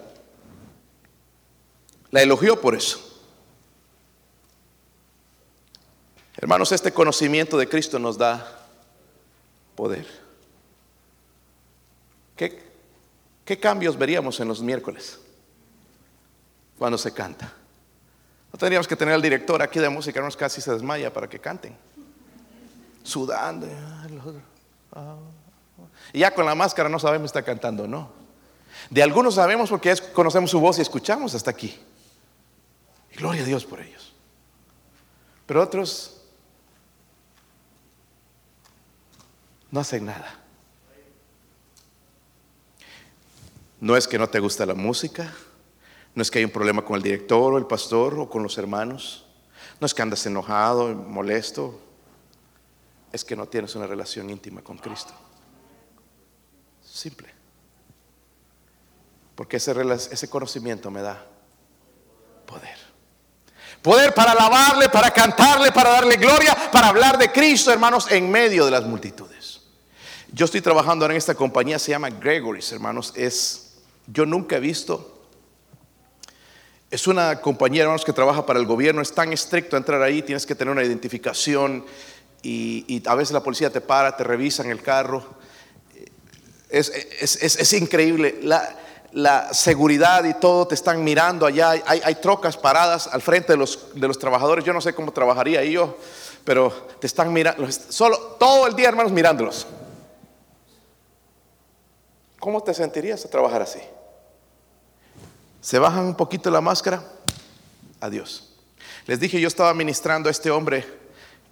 La 2.12 2.21
elogió 2.21 2.60
por 2.60 2.75
eso. 2.75 2.99
Hermanos, 6.38 6.71
este 6.71 6.91
conocimiento 6.91 7.57
de 7.57 7.67
Cristo 7.67 7.99
nos 7.99 8.17
da 8.17 8.67
poder. 9.75 10.05
¿Qué, 12.36 12.62
¿Qué, 13.51 13.59
cambios 13.59 13.97
veríamos 13.97 14.39
en 14.39 14.47
los 14.47 14.61
miércoles 14.61 15.19
cuando 16.77 16.97
se 16.97 17.13
canta? 17.13 17.51
No 18.49 18.57
tendríamos 18.57 18.87
que 18.87 18.95
tener 18.95 19.13
al 19.13 19.21
director 19.21 19.61
aquí 19.61 19.77
de 19.77 19.89
música, 19.89 20.19
hermanos, 20.19 20.37
casi 20.37 20.61
se 20.61 20.71
desmaya 20.71 21.11
para 21.11 21.27
que 21.27 21.37
canten. 21.37 21.75
Sudando. 23.03 23.67
Y 26.13 26.19
ya 26.19 26.33
con 26.33 26.45
la 26.45 26.55
máscara 26.55 26.87
no 26.87 26.97
sabemos 26.97 27.29
si 27.29 27.37
está 27.37 27.43
cantando 27.43 27.83
o 27.83 27.87
no. 27.87 28.13
De 28.89 29.03
algunos 29.03 29.35
sabemos 29.35 29.69
porque 29.69 29.97
conocemos 30.13 30.49
su 30.49 30.61
voz 30.61 30.77
y 30.77 30.81
escuchamos 30.81 31.35
hasta 31.35 31.51
aquí. 31.51 31.77
Y 33.11 33.17
gloria 33.17 33.41
a 33.41 33.45
Dios 33.45 33.65
por 33.65 33.81
ellos. 33.81 34.13
Pero 35.45 35.61
otros 35.61 36.21
no 39.71 39.81
hacen 39.81 40.05
nada. 40.05 40.40
No 43.82 43.98
es 43.98 44.08
que 44.08 44.17
no 44.17 44.30
te 44.30 44.39
gusta 44.39 44.65
la 44.65 44.76
música, 44.76 45.34
no 46.13 46.21
es 46.21 46.29
que 46.29 46.40
hay 46.40 46.46
un 46.46 46.52
problema 46.52 46.86
con 46.86 46.96
el 46.96 47.02
director 47.02 47.54
o 47.54 47.58
el 47.58 47.65
pastor 47.65 48.17
o 48.19 48.29
con 48.29 48.44
los 48.44 48.58
hermanos, 48.58 49.25
no 49.79 49.86
es 49.86 49.94
que 49.94 50.04
andas 50.04 50.25
enojado, 50.25 50.94
molesto, 50.94 51.82
es 53.12 53.25
que 53.25 53.36
no 53.36 53.48
tienes 53.48 53.75
una 53.75 53.88
relación 53.88 54.29
íntima 54.29 54.62
con 54.62 54.77
Cristo. 54.77 55.13
Simple. 56.84 57.27
Porque 59.34 59.58
ese, 59.58 59.73
ese 60.12 60.29
conocimiento 60.29 60.92
me 60.92 61.02
da 61.02 61.25
poder. 62.46 62.77
Poder 63.82 64.13
para 64.13 64.34
alabarle, 64.34 64.90
para 64.90 65.10
cantarle, 65.10 65.71
para 65.71 65.90
darle 65.90 66.17
gloria, 66.17 66.56
para 66.71 66.90
hablar 66.90 67.17
de 67.17 67.32
Cristo, 67.32 67.71
hermanos, 67.71 68.12
en 68.12 68.29
medio 68.29 68.65
de 68.65 68.71
las 68.71 68.86
multitudes. 68.86 69.62
Yo 70.32 70.46
estoy 70.46 70.62
trabajando 70.62 71.04
ahora 71.04 71.15
en 71.15 71.17
esta 71.17 71.34
compañía, 71.34 71.79
se 71.79 71.92
llama 71.92 72.10
Gregory's, 72.10 72.71
hermanos. 72.71 73.12
Es, 73.15 73.71
yo 74.08 74.25
nunca 74.25 74.58
he 74.58 74.60
visto. 74.60 75.19
Es 76.89 77.08
una 77.08 77.39
compañía, 77.41 77.83
hermanos, 77.83 78.04
que 78.04 78.12
trabaja 78.13 78.45
para 78.45 78.60
el 78.60 78.65
gobierno. 78.65 79.02
Es 79.02 79.13
tan 79.13 79.31
estricto 79.31 79.77
entrar 79.77 80.02
ahí, 80.02 80.21
tienes 80.21 80.45
que 80.45 80.56
tener 80.56 80.71
una 80.71 80.83
identificación 80.83 81.85
y, 82.43 83.02
a 83.06 83.15
veces 83.15 83.33
la 83.33 83.41
policía 83.43 83.69
te 83.71 83.79
para, 83.81 84.17
te 84.17 84.23
revisan 84.23 84.69
el 84.69 84.81
carro. 84.81 85.23
Es, 86.69 86.89
es- 86.89 87.41
es- 87.41 87.56
es 87.58 87.73
increíble. 87.73 88.39
La, 88.43 88.77
la 89.13 89.54
seguridad 89.54 90.23
y 90.25 90.33
todo 90.33 90.67
te 90.67 90.75
están 90.75 91.04
mirando 91.04 91.45
allá. 91.45 91.69
Hay, 91.71 92.02
hay 92.04 92.15
trocas 92.15 92.58
paradas 92.58 93.08
al 93.08 93.21
frente 93.21 93.54
de 93.54 93.58
los, 93.58 93.87
de 93.93 94.08
los 94.08 94.17
trabajadores. 94.19 94.65
Yo 94.65 94.73
no 94.73 94.81
sé 94.81 94.93
cómo 94.93 95.12
trabajaría 95.13 95.60
ahí 95.62 95.73
yo, 95.73 95.97
pero 96.43 96.71
te 96.99 97.08
están 97.08 97.31
mirando. 97.31 97.69
Solo 97.71 98.17
todo 98.39 98.67
el 98.67 98.75
día, 98.75 98.89
hermanos, 98.89 99.12
mirándolos. 99.13 99.65
¿Cómo 102.42 102.63
te 102.63 102.73
sentirías 102.73 103.23
a 103.23 103.29
trabajar 103.29 103.62
así? 103.62 103.79
Se 105.62 105.77
bajan 105.77 106.06
un 106.06 106.15
poquito 106.15 106.50
la 106.50 106.60
máscara. 106.60 107.04
Adiós. 108.00 108.56
Les 109.06 109.19
dije, 109.19 109.39
yo 109.39 109.48
estaba 109.48 109.71
ministrando 109.75 110.27
a 110.27 110.31
este 110.31 110.50
hombre 110.50 110.83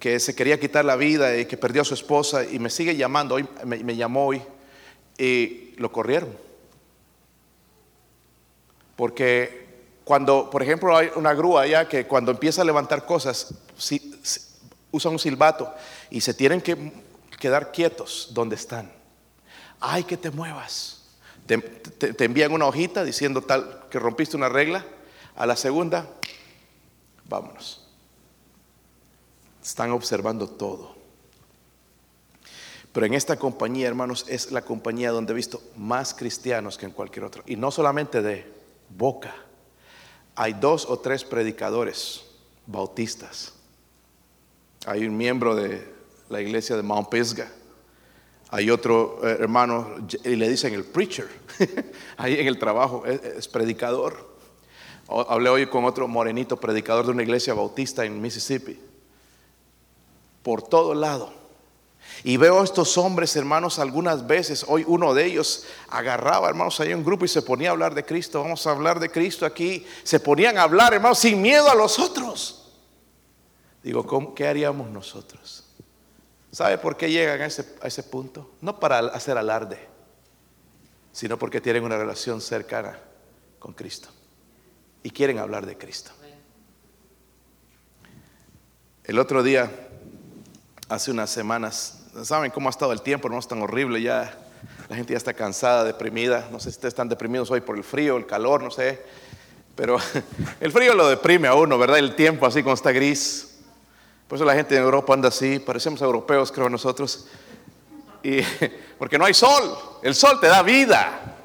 que 0.00 0.18
se 0.18 0.34
quería 0.34 0.58
quitar 0.58 0.84
la 0.84 0.96
vida 0.96 1.36
y 1.36 1.46
que 1.46 1.56
perdió 1.56 1.82
a 1.82 1.84
su 1.84 1.94
esposa 1.94 2.42
y 2.42 2.58
me 2.58 2.70
sigue 2.70 2.96
llamando. 2.96 3.36
Hoy 3.36 3.48
me, 3.64 3.94
llamó 3.94 4.26
hoy 4.26 4.42
y 5.16 5.74
lo 5.76 5.92
corrieron. 5.92 6.36
Porque 8.96 9.68
cuando, 10.02 10.50
por 10.50 10.60
ejemplo, 10.60 10.96
hay 10.96 11.08
una 11.14 11.34
grúa 11.34 11.62
allá 11.62 11.88
que 11.88 12.04
cuando 12.08 12.32
empieza 12.32 12.62
a 12.62 12.64
levantar 12.64 13.06
cosas, 13.06 13.54
usa 14.90 15.08
un 15.08 15.20
silbato 15.20 15.72
y 16.10 16.20
se 16.20 16.34
tienen 16.34 16.60
que 16.60 16.92
quedar 17.38 17.70
quietos 17.70 18.30
donde 18.32 18.56
están. 18.56 18.99
Ay, 19.80 20.04
que 20.04 20.16
te 20.16 20.30
muevas. 20.30 21.00
Te, 21.46 22.24
envían 22.24 22.52
una 22.52 22.66
hojita 22.66 23.02
diciendo 23.02 23.42
tal 23.42 23.86
que 23.90 23.98
rompiste 23.98 24.36
una 24.36 24.48
regla. 24.48 24.84
A 25.36 25.46
la 25.46 25.56
segunda, 25.56 26.06
vámonos. 27.24 27.86
Están 29.62 29.90
observando 29.90 30.48
todo. 30.48 30.94
Pero 32.92 33.06
en 33.06 33.14
esta 33.14 33.36
compañía, 33.36 33.88
hermanos, 33.88 34.26
es 34.28 34.50
la 34.52 34.62
compañía 34.62 35.10
donde 35.10 35.32
he 35.32 35.36
visto 35.36 35.62
más 35.76 36.12
cristianos 36.12 36.76
que 36.76 36.86
en 36.86 36.92
cualquier 36.92 37.24
otro. 37.24 37.42
Y 37.46 37.56
no 37.56 37.70
solamente 37.70 38.20
de 38.20 38.52
boca. 38.90 39.34
Hay 40.34 40.54
dos 40.54 40.86
o 40.86 40.98
tres 40.98 41.24
predicadores 41.24 42.24
bautistas. 42.66 43.52
Hay 44.86 45.06
un 45.06 45.16
miembro 45.16 45.54
de 45.54 45.86
la 46.28 46.40
iglesia 46.40 46.76
de 46.76 46.82
Mount 46.82 47.08
Pisgah. 47.08 47.50
Hay 48.52 48.70
otro 48.70 49.20
eh, 49.22 49.36
hermano, 49.40 49.94
y 50.24 50.36
le 50.36 50.48
dicen 50.48 50.74
el 50.74 50.84
preacher, 50.84 51.28
ahí 52.16 52.34
en 52.38 52.46
el 52.48 52.58
trabajo, 52.58 53.04
es, 53.06 53.46
predicador. 53.48 54.28
Hablé 55.08 55.50
hoy 55.50 55.66
con 55.66 55.84
otro 55.84 56.06
morenito 56.08 56.56
predicador 56.56 57.04
de 57.04 57.12
una 57.12 57.22
iglesia 57.22 57.54
bautista 57.54 58.04
en 58.04 58.20
Mississippi. 58.20 58.78
Por 60.42 60.62
todo 60.62 60.94
lado. 60.94 61.32
Y 62.24 62.36
veo 62.36 62.60
a 62.60 62.64
estos 62.64 62.96
hombres, 62.98 63.34
hermanos, 63.36 63.78
algunas 63.78 64.26
veces, 64.26 64.64
hoy 64.68 64.84
uno 64.86 65.14
de 65.14 65.26
ellos 65.26 65.64
agarraba, 65.88 66.48
hermanos, 66.48 66.80
ahí 66.80 66.92
un 66.92 67.04
grupo 67.04 67.24
y 67.24 67.28
se 67.28 67.42
ponía 67.42 67.68
a 67.68 67.72
hablar 67.72 67.94
de 67.94 68.04
Cristo. 68.04 68.42
Vamos 68.42 68.66
a 68.66 68.70
hablar 68.70 68.98
de 69.00 69.10
Cristo 69.10 69.46
aquí. 69.46 69.86
Se 70.02 70.18
ponían 70.20 70.58
a 70.58 70.62
hablar, 70.62 70.94
hermanos, 70.94 71.18
sin 71.18 71.40
miedo 71.40 71.68
a 71.70 71.74
los 71.74 71.98
otros. 71.98 72.72
Digo, 73.82 74.06
¿cómo- 74.06 74.34
¿qué 74.34 74.46
haríamos 74.46 74.90
nosotros? 74.90 75.69
¿Sabe 76.52 76.78
por 76.78 76.96
qué 76.96 77.10
llegan 77.10 77.40
a 77.40 77.46
ese, 77.46 77.64
a 77.80 77.86
ese 77.86 78.02
punto? 78.02 78.52
No 78.60 78.80
para 78.80 78.98
hacer 78.98 79.38
alarde, 79.38 79.78
sino 81.12 81.38
porque 81.38 81.60
tienen 81.60 81.84
una 81.84 81.96
relación 81.96 82.40
cercana 82.40 82.98
con 83.58 83.72
Cristo 83.72 84.08
y 85.02 85.10
quieren 85.10 85.38
hablar 85.38 85.66
de 85.66 85.76
Cristo. 85.78 86.10
El 89.04 89.18
otro 89.18 89.42
día, 89.42 89.70
hace 90.88 91.10
unas 91.10 91.30
semanas, 91.30 92.04
¿saben 92.22 92.50
cómo 92.50 92.68
ha 92.68 92.70
estado 92.70 92.92
el 92.92 93.02
tiempo? 93.02 93.28
No 93.28 93.38
es 93.38 93.48
tan 93.48 93.62
horrible 93.62 94.02
ya. 94.02 94.38
La 94.88 94.96
gente 94.96 95.12
ya 95.12 95.16
está 95.16 95.34
cansada, 95.34 95.84
deprimida. 95.84 96.48
No 96.52 96.58
sé 96.60 96.70
si 96.70 96.76
ustedes 96.76 96.92
están 96.92 97.08
deprimidos 97.08 97.50
hoy 97.50 97.60
por 97.60 97.76
el 97.76 97.84
frío, 97.84 98.16
el 98.16 98.26
calor, 98.26 98.62
no 98.62 98.70
sé. 98.70 99.02
Pero 99.74 99.98
el 100.60 100.70
frío 100.70 100.94
lo 100.94 101.08
deprime 101.08 101.48
a 101.48 101.54
uno, 101.54 101.78
¿verdad? 101.78 101.98
El 101.98 102.14
tiempo 102.14 102.46
así 102.46 102.62
como 102.62 102.74
está 102.74 102.92
gris. 102.92 103.49
Por 104.30 104.36
eso 104.36 104.44
la 104.44 104.54
gente 104.54 104.76
en 104.76 104.82
Europa 104.84 105.12
anda 105.12 105.26
así, 105.26 105.58
parecemos 105.58 106.00
europeos, 106.02 106.52
creo 106.52 106.68
nosotros. 106.68 107.26
Y, 108.22 108.38
porque 108.98 109.18
no 109.18 109.24
hay 109.24 109.34
sol. 109.34 109.76
El 110.04 110.14
sol 110.14 110.38
te 110.40 110.46
da 110.46 110.62
vida, 110.62 111.36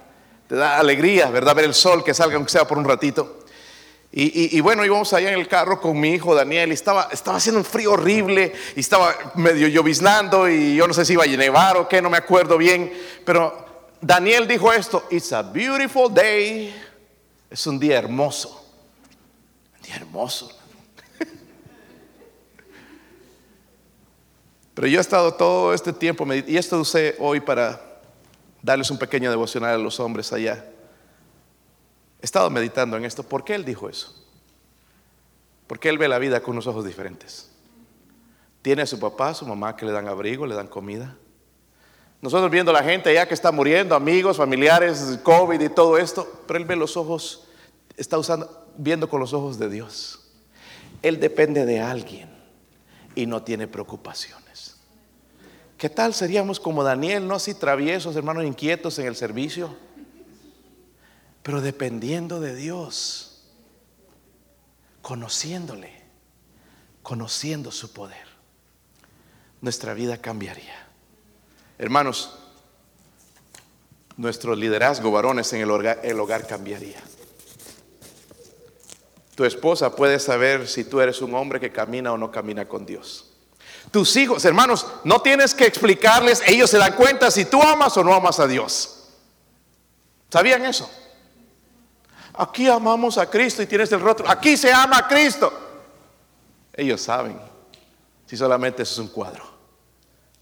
te 0.47 0.53
da 0.53 0.77
alegría, 0.77 1.31
¿verdad? 1.31 1.55
Ver 1.55 1.65
el 1.65 1.73
sol 1.73 2.03
que 2.03 2.13
salga, 2.13 2.35
aunque 2.35 2.51
sea 2.51 2.67
por 2.67 2.77
un 2.77 2.85
ratito. 2.85 3.39
Y, 4.11 4.61
bueno, 4.61 4.85
íbamos 4.85 5.11
allá 5.13 5.29
en 5.29 5.39
el 5.39 5.47
carro 5.47 5.81
con 5.81 5.99
mi 5.99 6.11
hijo 6.11 6.35
Daniel 6.35 6.69
y 6.69 6.73
estaba, 6.73 7.09
estaba 7.11 7.37
haciendo 7.37 7.59
un 7.59 7.65
frío 7.65 7.93
horrible 7.93 8.53
y 8.75 8.81
estaba 8.81 9.15
medio 9.33 9.67
lloviznando 9.67 10.47
y 10.47 10.75
yo 10.75 10.87
no 10.87 10.93
sé 10.93 11.05
si 11.05 11.13
iba 11.13 11.23
a 11.23 11.27
nevar 11.27 11.75
o 11.77 11.87
qué, 11.89 12.03
no 12.03 12.11
me 12.11 12.17
acuerdo 12.17 12.55
bien. 12.55 12.93
Pero 13.25 13.65
Daniel 13.99 14.47
dijo 14.47 14.71
esto, 14.71 15.05
it's 15.09 15.33
a 15.33 15.41
beautiful 15.41 16.13
day. 16.13 16.71
Es 17.49 17.65
un 17.65 17.79
día 17.79 17.97
hermoso. 17.97 18.63
Un 19.75 19.81
día 19.81 19.95
hermoso. 19.95 20.64
Pero 24.75 24.87
yo 24.87 24.99
he 24.99 25.01
estado 25.01 25.33
todo 25.33 25.73
este 25.73 25.93
tiempo, 25.93 26.27
y 26.31 26.57
esto 26.57 26.79
usé 26.79 27.15
hoy 27.19 27.39
para 27.39 27.81
darles 28.61 28.91
un 28.91 28.99
pequeño 28.99 29.29
devocional 29.29 29.73
a 29.73 29.77
los 29.77 29.99
hombres 30.01 30.33
allá. 30.33 30.65
He 32.21 32.25
estado 32.25 32.49
meditando 32.49 32.97
en 32.97 33.05
esto. 33.05 33.23
¿Por 33.23 33.45
qué 33.45 33.55
él 33.55 33.63
dijo 33.63 33.89
eso? 33.89 34.21
Porque 35.65 35.87
él 35.87 35.97
ve 35.97 36.07
la 36.09 36.19
vida 36.19 36.41
con 36.41 36.53
unos 36.53 36.67
ojos 36.67 36.85
diferentes. 36.85 37.49
Tiene 38.61 38.81
a 38.81 38.85
su 38.85 38.99
papá, 38.99 39.29
a 39.29 39.33
su 39.33 39.45
mamá 39.45 39.77
que 39.77 39.85
le 39.85 39.93
dan 39.93 40.07
abrigo, 40.07 40.45
le 40.45 40.55
dan 40.55 40.67
comida. 40.67 41.15
Nosotros 42.21 42.51
viendo 42.51 42.71
a 42.71 42.73
la 42.73 42.83
gente 42.83 43.11
allá 43.11 43.27
que 43.27 43.33
está 43.33 43.51
muriendo, 43.51 43.95
amigos, 43.95 44.37
familiares, 44.37 45.19
COVID 45.23 45.61
y 45.61 45.69
todo 45.69 45.97
esto, 45.97 46.41
pero 46.47 46.57
él 46.57 46.65
ve 46.65 46.75
los 46.75 46.97
ojos, 46.97 47.47
está 47.95 48.17
usando, 48.17 48.67
viendo 48.77 49.07
con 49.07 49.19
los 49.19 49.31
ojos 49.31 49.57
de 49.57 49.69
Dios. 49.69 50.21
Él 51.01 51.19
depende 51.19 51.65
de 51.65 51.79
alguien 51.79 52.29
y 53.13 53.25
no 53.25 53.43
tiene 53.43 53.67
preocupaciones. 53.67 54.44
¿Qué 55.77 55.89
tal 55.89 56.13
seríamos 56.13 56.59
como 56.59 56.83
Daniel, 56.83 57.27
no 57.27 57.35
así 57.35 57.53
traviesos, 57.53 58.15
hermanos 58.15 58.45
inquietos 58.45 58.97
en 58.99 59.07
el 59.07 59.15
servicio? 59.15 59.75
Pero 61.43 61.61
dependiendo 61.61 62.39
de 62.39 62.55
Dios, 62.55 63.43
conociéndole, 65.01 65.91
conociendo 67.03 67.71
su 67.71 67.91
poder, 67.91 68.25
nuestra 69.59 69.93
vida 69.93 70.17
cambiaría. 70.17 70.87
Hermanos, 71.77 72.39
nuestro 74.15 74.55
liderazgo, 74.55 75.11
varones, 75.11 75.51
en 75.51 75.61
el 75.61 75.69
hogar, 75.69 75.99
el 76.03 76.19
hogar 76.19 76.47
cambiaría. 76.47 77.01
Tu 79.35 79.43
esposa 79.43 79.93
puede 79.93 80.19
saber 80.19 80.69
si 80.69 80.85
tú 80.85 81.01
eres 81.01 81.21
un 81.21 81.35
hombre 81.35 81.59
que 81.59 81.73
camina 81.73 82.13
o 82.13 82.17
no 82.17 82.31
camina 82.31 82.69
con 82.69 82.85
Dios. 82.85 83.34
Tus 83.91 84.15
hijos, 84.17 84.43
hermanos, 84.43 84.85
no 85.03 85.21
tienes 85.21 85.53
que 85.53 85.65
explicarles, 85.65 86.41
ellos 86.45 86.69
se 86.69 86.77
dan 86.77 86.93
cuenta 86.93 87.31
si 87.31 87.45
tú 87.45 87.61
amas 87.61 87.95
o 87.97 88.03
no 88.03 88.13
amas 88.13 88.39
a 88.39 88.47
Dios. 88.47 89.09
¿Sabían 90.29 90.65
eso? 90.65 90.89
Aquí 92.33 92.67
amamos 92.67 93.17
a 93.17 93.29
Cristo 93.29 93.61
y 93.61 93.65
tienes 93.65 93.91
el 93.91 94.01
rostro. 94.01 94.29
Aquí 94.29 94.57
se 94.57 94.71
ama 94.71 94.97
a 94.97 95.07
Cristo. 95.07 95.53
Ellos 96.73 97.01
saben 97.01 97.39
si 98.25 98.35
solamente 98.35 98.83
eso 98.83 98.93
es 98.93 98.99
un 98.99 99.07
cuadro. 99.07 99.55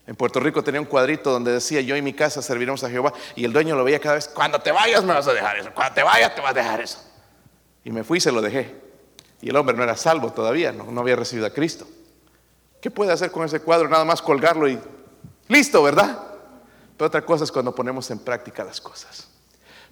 En 0.05 0.15
Puerto 0.15 0.39
Rico 0.39 0.63
tenía 0.63 0.81
un 0.81 0.87
cuadrito 0.87 1.31
donde 1.31 1.51
decía 1.51 1.79
yo 1.81 1.95
y 1.95 2.01
mi 2.01 2.13
casa 2.13 2.41
serviremos 2.41 2.83
a 2.83 2.89
Jehová 2.89 3.13
y 3.35 3.45
el 3.45 3.53
dueño 3.53 3.75
lo 3.75 3.83
veía 3.83 3.99
cada 3.99 4.15
vez, 4.15 4.27
cuando 4.27 4.59
te 4.59 4.71
vayas 4.71 5.03
me 5.03 5.13
vas 5.13 5.27
a 5.27 5.33
dejar 5.33 5.57
eso, 5.57 5.69
cuando 5.73 5.93
te 5.93 6.03
vayas 6.03 6.35
te 6.35 6.41
vas 6.41 6.51
a 6.51 6.53
dejar 6.53 6.81
eso. 6.81 6.99
Y 7.85 7.91
me 7.91 8.03
fui 8.03 8.17
y 8.17 8.21
se 8.21 8.31
lo 8.31 8.41
dejé. 8.41 8.75
Y 9.41 9.49
el 9.49 9.55
hombre 9.55 9.75
no 9.77 9.83
era 9.83 9.95
salvo 9.95 10.33
todavía, 10.33 10.71
no, 10.71 10.85
no 10.85 11.01
había 11.01 11.15
recibido 11.15 11.47
a 11.47 11.51
Cristo. 11.51 11.87
¿Qué 12.83 12.91
puede 12.91 13.13
hacer 13.13 13.31
con 13.31 13.45
ese 13.45 13.61
cuadro? 13.61 13.87
Nada 13.87 14.03
más 14.03 14.21
colgarlo 14.21 14.67
y 14.67 14.77
listo, 15.47 15.81
¿verdad? 15.81 16.19
Pero 16.97 17.07
otra 17.07 17.25
cosa 17.25 17.45
es 17.45 17.51
cuando 17.53 17.73
ponemos 17.73 18.11
en 18.11 18.19
práctica 18.19 18.61
las 18.61 18.81
cosas. 18.81 19.29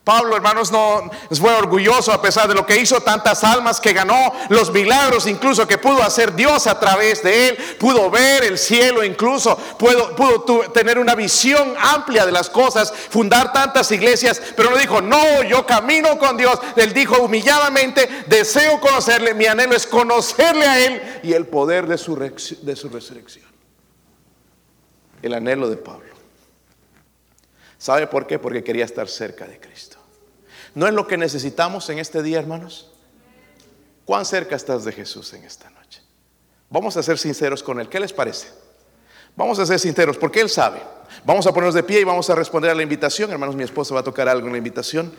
Pablo, 0.04 0.36
hermanos, 0.36 0.72
no 0.72 1.12
fue 1.30 1.54
orgulloso 1.54 2.12
a 2.12 2.22
pesar 2.22 2.48
de 2.48 2.56
lo 2.56 2.66
que 2.66 2.76
hizo, 2.76 3.02
tantas 3.02 3.44
almas 3.44 3.80
que 3.80 3.94
ganó, 3.94 4.34
los 4.50 4.72
milagros 4.72 5.28
incluso 5.28 5.68
que 5.68 5.78
pudo 5.78 6.02
hacer 6.02 6.34
Dios 6.34 6.66
a 6.66 6.80
través 6.80 7.22
de 7.22 7.50
él, 7.50 7.58
pudo 7.80 8.10
ver 8.10 8.44
el 8.44 8.58
cielo 8.58 9.04
incluso, 9.04 9.56
pudo, 9.78 10.16
pudo 10.16 10.72
tener 10.72 10.98
una 10.98 11.14
visión 11.14 11.76
amplia 11.80 12.26
de 12.26 12.32
las 12.32 12.50
cosas, 12.50 12.92
fundar 12.92 13.54
tantas 13.54 13.92
iglesias, 13.92 14.42
pero 14.56 14.72
no 14.72 14.78
dijo, 14.78 15.02
no, 15.02 15.44
yo 15.44 15.68
camino 15.68 16.18
con 16.18 16.36
Dios. 16.36 16.60
Él 16.78 16.94
dijo 16.94 17.22
humilladamente, 17.22 18.10
deseo 18.26 18.80
conocerle, 18.82 19.36
mi 19.36 19.46
anhelo 19.46 19.76
es 19.76 19.86
conocerle 19.86 20.66
a 20.66 20.80
él 20.80 21.20
y 21.22 21.34
el 21.34 21.46
poder 21.46 21.86
de 21.86 22.00
su, 22.00 22.16
de 22.16 22.76
su 22.76 22.90
resurrección. 22.90 23.46
El 25.22 25.36
anhelo 25.36 25.70
de 25.70 25.78
Pablo. 25.78 26.11
¿Sabe 27.82 28.06
por 28.06 28.28
qué? 28.28 28.38
Porque 28.38 28.64
quería 28.64 28.86
estar 28.86 29.08
cerca 29.08 29.48
de 29.48 29.60
Cristo. 29.60 29.98
¿No 30.76 30.86
es 30.86 30.94
lo 30.94 31.08
que 31.08 31.18
necesitamos 31.18 31.90
en 31.90 31.98
este 31.98 32.22
día, 32.22 32.38
hermanos? 32.38 32.92
¿Cuán 34.06 34.24
cerca 34.24 34.56
estás 34.56 34.86
de 34.86 34.92
Jesús 34.92 35.34
en 35.34 35.46
esta 35.46 35.68
noche? 35.72 36.04
Vamos 36.70 36.96
a 36.96 37.02
ser 37.02 37.18
sinceros 37.18 37.64
con 37.64 37.80
Él. 37.80 37.90
¿Qué 37.90 38.00
les 38.00 38.14
parece? 38.14 38.50
Vamos 39.36 39.58
a 39.58 39.66
ser 39.66 39.80
sinceros, 39.80 40.16
porque 40.16 40.42
Él 40.42 40.50
sabe. 40.52 40.80
Vamos 41.26 41.48
a 41.48 41.54
ponernos 41.56 41.74
de 41.74 41.82
pie 41.82 42.02
y 42.02 42.04
vamos 42.04 42.30
a 42.30 42.36
responder 42.36 42.70
a 42.70 42.76
la 42.76 42.84
invitación. 42.84 43.32
Hermanos, 43.32 43.56
mi 43.56 43.64
esposa 43.64 43.96
va 43.96 44.02
a 44.02 44.04
tocar 44.04 44.30
algo 44.30 44.46
en 44.46 44.52
la 44.52 44.60
invitación. 44.60 45.12